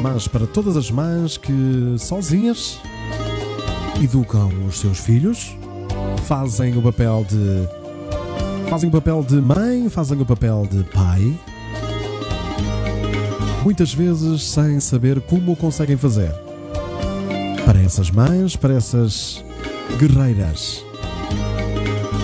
mas 0.03 0.27
para 0.27 0.47
todas 0.47 0.77
as 0.77 0.91
mães 0.91 1.37
que 1.37 1.97
sozinhas 1.99 2.81
educam 4.03 4.49
os 4.67 4.81
seus 4.81 4.99
filhos, 4.99 5.55
fazem 6.25 6.77
o 6.77 6.83
papel 6.83 7.27
de 7.29 8.69
fazem 8.71 8.89
o 8.89 8.93
papel 8.93 9.23
de 9.25 9.37
mãe, 9.37 9.89
fazem 9.89 10.21
o 10.21 10.25
papel 10.25 10.67
de 10.71 10.83
pai, 10.85 11.39
muitas 13.63 13.93
vezes 13.93 14.43
sem 14.43 14.81
saber 14.81 15.21
como 15.21 15.53
o 15.53 15.57
conseguem 15.57 15.97
fazer. 15.97 16.33
Para 17.65 17.81
essas 17.81 18.11
mães, 18.11 18.57
para 18.57 18.75
essas 18.75 19.45
guerreiras, 19.99 20.85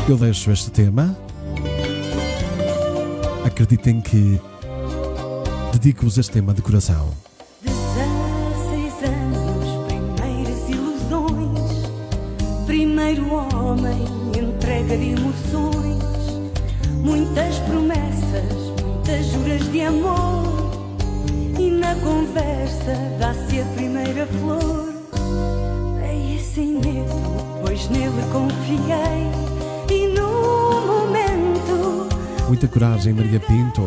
eu 0.09 0.16
deixo 0.16 0.51
este 0.51 0.70
tema. 0.70 1.16
Acreditem 3.45 4.01
que 4.01 4.41
dedico-vos 5.72 6.18
este 6.18 6.32
tema 6.32 6.53
de 6.53 6.62
coração. 6.62 7.11
16 7.62 8.93
anos, 9.05 9.87
primeiras 9.87 10.68
ilusões. 10.68 11.91
Primeiro 12.66 13.32
homem, 13.32 14.05
entrega 14.37 14.97
de 14.97 15.11
emoções. 15.11 16.03
Muitas 17.03 17.59
promessas, 17.61 18.53
muitas 18.84 19.26
juras 19.26 19.70
de 19.70 19.82
amor. 19.82 20.45
E 21.67 21.71
na 21.71 21.97
conversa 21.97 22.95
dá-se 23.19 23.61
a 23.61 23.64
primeira 23.75 24.25
flor. 24.27 24.87
Dei 26.01 26.39
sem 26.39 26.75
medo, 26.75 27.61
pois 27.61 27.89
nele 27.89 28.23
confiei. 28.31 29.27
E 29.91 30.07
no 30.14 30.87
momento, 30.87 32.07
Muita 32.47 32.69
coragem, 32.69 33.12
Maria 33.14 33.41
Pinto. 33.41 33.83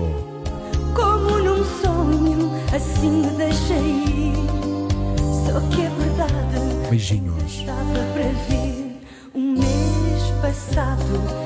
como 0.94 1.40
num 1.40 1.64
sonho, 1.82 2.52
assim 2.76 3.22
me 3.22 3.28
deixei 3.38 3.78
ir. 3.78 4.34
Só 5.46 5.62
que 5.70 5.82
é 5.82 5.90
verdade. 5.90 6.90
Beijinhos. 6.90 7.44
Estava 7.46 7.94
para 8.14 8.30
vir 8.50 9.00
um 9.34 9.54
mês 9.54 10.24
passado 10.42 11.02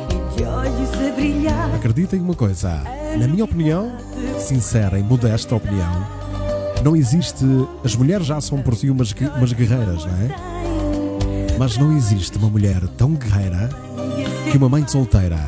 e 0.09 0.35
de 0.35 0.43
olhos 0.45 0.93
a 0.93 1.11
brilhar. 1.15 1.75
Acreditem 1.75 2.19
uma 2.21 2.33
coisa. 2.33 2.81
Na 3.19 3.27
minha 3.27 3.43
opinião, 3.43 3.91
sincera 4.39 4.97
e 4.97 5.03
modesta 5.03 5.55
opinião, 5.55 6.03
não 6.83 6.95
existe. 6.95 7.45
As 7.83 7.95
mulheres 7.95 8.25
já 8.25 8.39
são 8.41 8.61
por 8.61 8.75
si 8.75 8.89
umas, 8.89 9.13
umas 9.37 9.53
guerreiras, 9.53 10.05
não 10.05 10.13
é? 10.13 10.53
Mas 11.57 11.77
não 11.77 11.95
existe 11.95 12.37
uma 12.37 12.49
mulher 12.49 12.81
tão 12.97 13.13
guerreira 13.13 13.69
que 14.51 14.57
uma 14.57 14.69
mãe 14.69 14.85
solteira. 14.87 15.39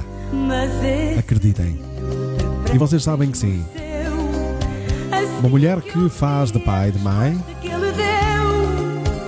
Acreditem. 1.17 1.79
E 2.73 2.77
vocês 2.77 3.03
sabem 3.03 3.31
que 3.31 3.37
sim. 3.37 3.63
Uma 5.39 5.49
mulher 5.49 5.81
que 5.81 6.09
faz 6.09 6.51
de 6.51 6.59
pai 6.59 6.89
e 6.89 6.91
de 6.93 6.99
mãe, 6.99 7.43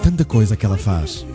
tanta 0.02 0.24
coisa 0.26 0.56
que 0.56 0.66
ela 0.66 0.78
faz. 0.78 1.26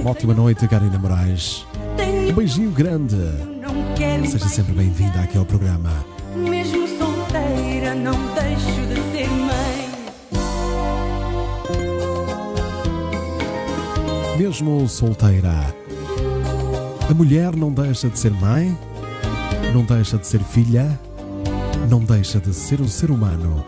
Uma 0.00 0.10
ótima 0.10 0.34
noite, 0.34 0.66
Karina 0.66 0.98
Moraes. 0.98 1.66
Um 2.28 2.32
beijinho 2.32 2.70
grande. 2.70 3.16
Seja 4.28 4.48
sempre 4.48 4.72
bem-vinda 4.72 5.20
aqui 5.20 5.38
ao 5.38 5.44
programa. 5.44 6.04
Mesmo 6.34 6.88
solteira, 6.88 7.94
não 7.94 8.18
deixo 8.34 8.86
de 8.88 8.96
ser 9.12 9.28
mãe. 9.28 9.92
Mesmo 14.36 14.88
solteira, 14.88 15.72
a 17.08 17.14
mulher 17.14 17.54
não 17.54 17.70
deixa 17.72 18.08
de 18.08 18.18
ser 18.18 18.32
mãe, 18.32 18.76
não 19.72 19.84
deixa 19.84 20.18
de 20.18 20.26
ser 20.26 20.40
filha, 20.42 20.98
não 21.88 22.00
deixa 22.00 22.40
de 22.40 22.52
ser 22.52 22.80
um 22.80 22.88
ser 22.88 23.10
humano. 23.10 23.64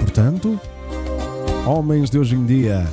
Portanto, 0.00 0.58
homens 1.66 2.10
de 2.10 2.18
hoje 2.18 2.34
em 2.34 2.44
dia, 2.44 2.86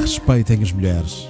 respeitem 0.00 0.62
as 0.62 0.72
mulheres. 0.72 1.28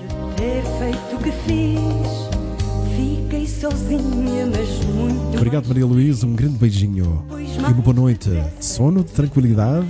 Obrigado, 5.35 5.69
Maria 5.69 5.87
Luísa. 5.87 6.27
Um 6.27 6.35
grande 6.35 6.59
beijinho 6.59 7.25
e 7.31 7.59
uma 7.59 7.71
boa 7.71 7.95
noite 7.95 8.31
de 8.31 8.65
sono, 8.65 9.03
de 9.03 9.13
tranquilidade. 9.13 9.87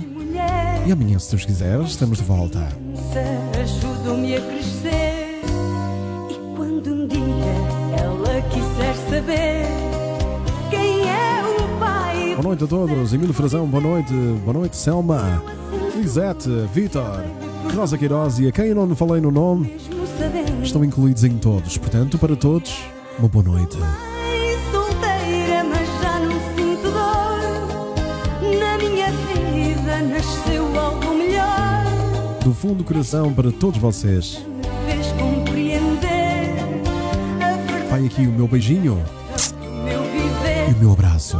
E 0.85 0.91
amanhã, 0.91 1.19
se 1.19 1.31
Deus 1.31 1.45
quiser, 1.45 1.79
estamos 1.81 2.17
de 2.17 2.23
volta. 2.23 2.67
Ajudou-me 3.61 4.35
a 4.35 4.41
crescer. 4.41 5.41
E 6.29 6.55
quando 6.55 6.93
um 6.93 7.07
dia 7.07 7.99
ela 7.99 8.41
quiser 8.49 8.95
saber 9.09 9.65
quem 10.69 11.01
é 11.09 11.43
o 11.43 11.79
pai, 11.79 12.29
Boa 12.35 12.43
noite 12.43 12.63
a 12.63 12.67
todos. 12.67 13.13
Emílio 13.13 13.33
Frazão, 13.33 13.67
boa 13.67 13.83
noite. 13.83 14.13
Boa 14.43 14.53
noite, 14.53 14.77
Selma, 14.77 15.43
Lisete, 15.99 16.49
Vitor, 16.73 17.23
Rosa 17.75 17.97
Queiroz 17.97 18.39
e 18.39 18.47
a 18.47 18.51
quem 18.53 18.67
eu 18.67 18.75
não 18.85 18.95
falei 18.95 19.19
no 19.19 19.29
nome 19.29 19.75
estão 20.63 20.83
incluídos 20.83 21.25
em 21.25 21.37
todos. 21.37 21.77
Portanto, 21.77 22.17
para 22.17 22.37
todos, 22.37 22.73
uma 23.17 23.27
boa 23.27 23.43
noite. 23.43 23.75
Mãe 23.77 24.57
solteira, 24.71 25.63
mas 25.65 25.87
já 26.01 26.19
não 26.19 26.39
sinto 26.55 26.89
dor. 26.89 28.59
Na 28.59 28.77
minha 28.77 29.11
vida 29.11 30.01
nasceu 30.03 30.79
algo 30.79 31.13
melhor. 31.15 31.83
Do 32.45 32.53
fundo 32.53 32.75
do 32.75 32.83
coração 32.85 33.33
para 33.33 33.51
todos 33.51 33.77
vocês. 33.79 34.41
Vai 37.89 38.05
aqui 38.05 38.21
o 38.25 38.31
meu 38.31 38.47
beijinho 38.47 39.03
e 40.69 40.73
o 40.73 40.77
meu 40.77 40.93
abraço. 40.93 41.37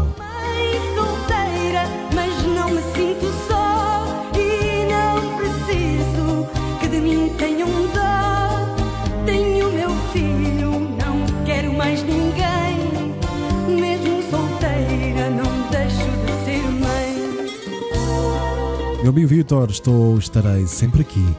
Meu 19.10 19.14
amigo 19.16 19.30
Vitor, 19.30 19.72
estou, 19.72 20.20
estarei 20.20 20.68
sempre 20.68 21.02
aqui. 21.02 21.36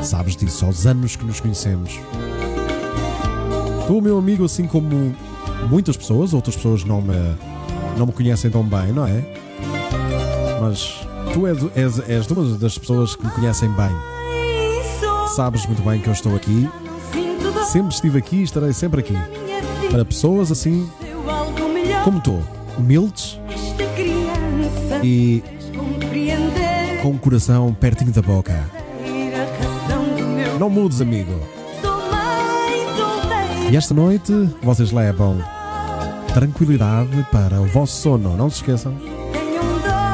Sabes 0.00 0.36
disso, 0.36 0.64
aos 0.64 0.86
anos 0.86 1.16
que 1.16 1.24
nos 1.24 1.40
conhecemos. 1.40 1.98
Tu, 3.88 4.00
meu 4.00 4.16
amigo, 4.16 4.44
assim 4.44 4.68
como 4.68 5.12
muitas 5.68 5.96
pessoas, 5.96 6.32
outras 6.32 6.54
pessoas 6.54 6.84
não 6.84 7.02
me, 7.02 7.16
não 7.98 8.06
me 8.06 8.12
conhecem 8.12 8.48
tão 8.48 8.62
bem, 8.62 8.92
não 8.92 9.04
é? 9.04 9.24
Mas 10.60 11.04
tu 11.34 11.48
és, 11.48 11.58
és, 11.74 12.08
és 12.08 12.30
uma 12.30 12.56
das 12.56 12.78
pessoas 12.78 13.16
que 13.16 13.26
me 13.26 13.32
conhecem 13.32 13.68
bem. 13.72 13.90
Sabes 15.34 15.66
muito 15.66 15.82
bem 15.82 16.00
que 16.00 16.06
eu 16.06 16.12
estou 16.12 16.36
aqui. 16.36 16.70
Sempre 17.72 17.92
estive 17.92 18.18
aqui 18.18 18.36
e 18.36 18.42
estarei 18.44 18.72
sempre 18.72 19.00
aqui. 19.00 19.16
Para 19.90 20.04
pessoas 20.04 20.52
assim 20.52 20.88
como 22.04 22.20
tu, 22.20 22.40
humildes 22.78 23.40
e 25.02 25.42
com 27.02 27.10
o 27.10 27.18
coração 27.18 27.74
pertinho 27.74 28.12
da 28.12 28.22
boca. 28.22 28.64
Não 30.60 30.70
mudes, 30.70 31.00
amigo. 31.00 31.32
E 33.68 33.76
esta 33.76 33.92
noite 33.92 34.32
vocês 34.62 34.92
levam 34.92 35.42
tranquilidade 36.32 37.26
para 37.32 37.60
o 37.60 37.66
vosso 37.66 38.00
sono. 38.00 38.36
Não 38.36 38.48
se 38.48 38.58
esqueçam 38.58 38.94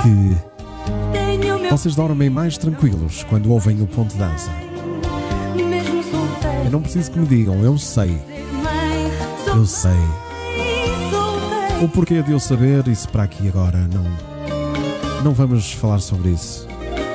que 0.02 1.68
vocês 1.68 1.94
dormem 1.94 2.30
mais 2.30 2.56
tranquilos 2.56 3.22
quando 3.28 3.52
ouvem 3.52 3.82
o 3.82 3.86
ponto 3.86 4.12
de 4.12 4.18
dança. 4.18 4.50
Eu 6.64 6.70
não 6.70 6.80
preciso 6.80 7.10
que 7.10 7.18
me 7.18 7.26
digam, 7.26 7.62
eu 7.62 7.76
sei, 7.76 8.18
eu 9.54 9.66
sei. 9.66 9.90
O 11.82 11.88
porquê 11.88 12.22
de 12.22 12.32
eu 12.32 12.40
saber, 12.40 12.88
isso 12.88 13.10
para 13.10 13.24
aqui 13.24 13.46
agora 13.46 13.86
não. 13.92 14.06
Não 15.22 15.34
vamos 15.34 15.70
falar 15.72 15.98
sobre 15.98 16.30
isso. 16.30 16.66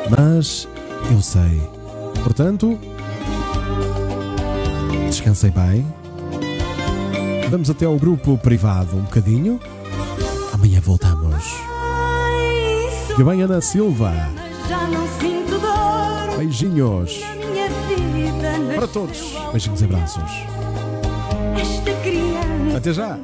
Mas 0.10 0.68
eu 1.12 1.22
sei. 1.22 1.62
Portanto, 2.24 2.80
descansei 5.08 5.52
bem. 5.52 5.86
Vamos 7.50 7.70
até 7.70 7.86
ao 7.86 7.98
grupo 7.98 8.38
privado 8.38 8.98
um 8.98 9.02
bocadinho. 9.02 9.60
Amanhã 10.54 10.80
voltamos. 10.82 11.46
Que 13.16 13.24
bem, 13.24 13.42
Ana 13.42 13.62
Silva. 13.62 14.12
Beijinhos 16.38 17.22
Minha 17.52 17.70
vida 17.88 18.76
para 18.76 18.88
todos. 18.88 19.34
Beijinhos 19.52 19.82
e 19.82 19.86
abraços. 19.86 20.24
Até 22.76 22.92
já. 22.92 23.20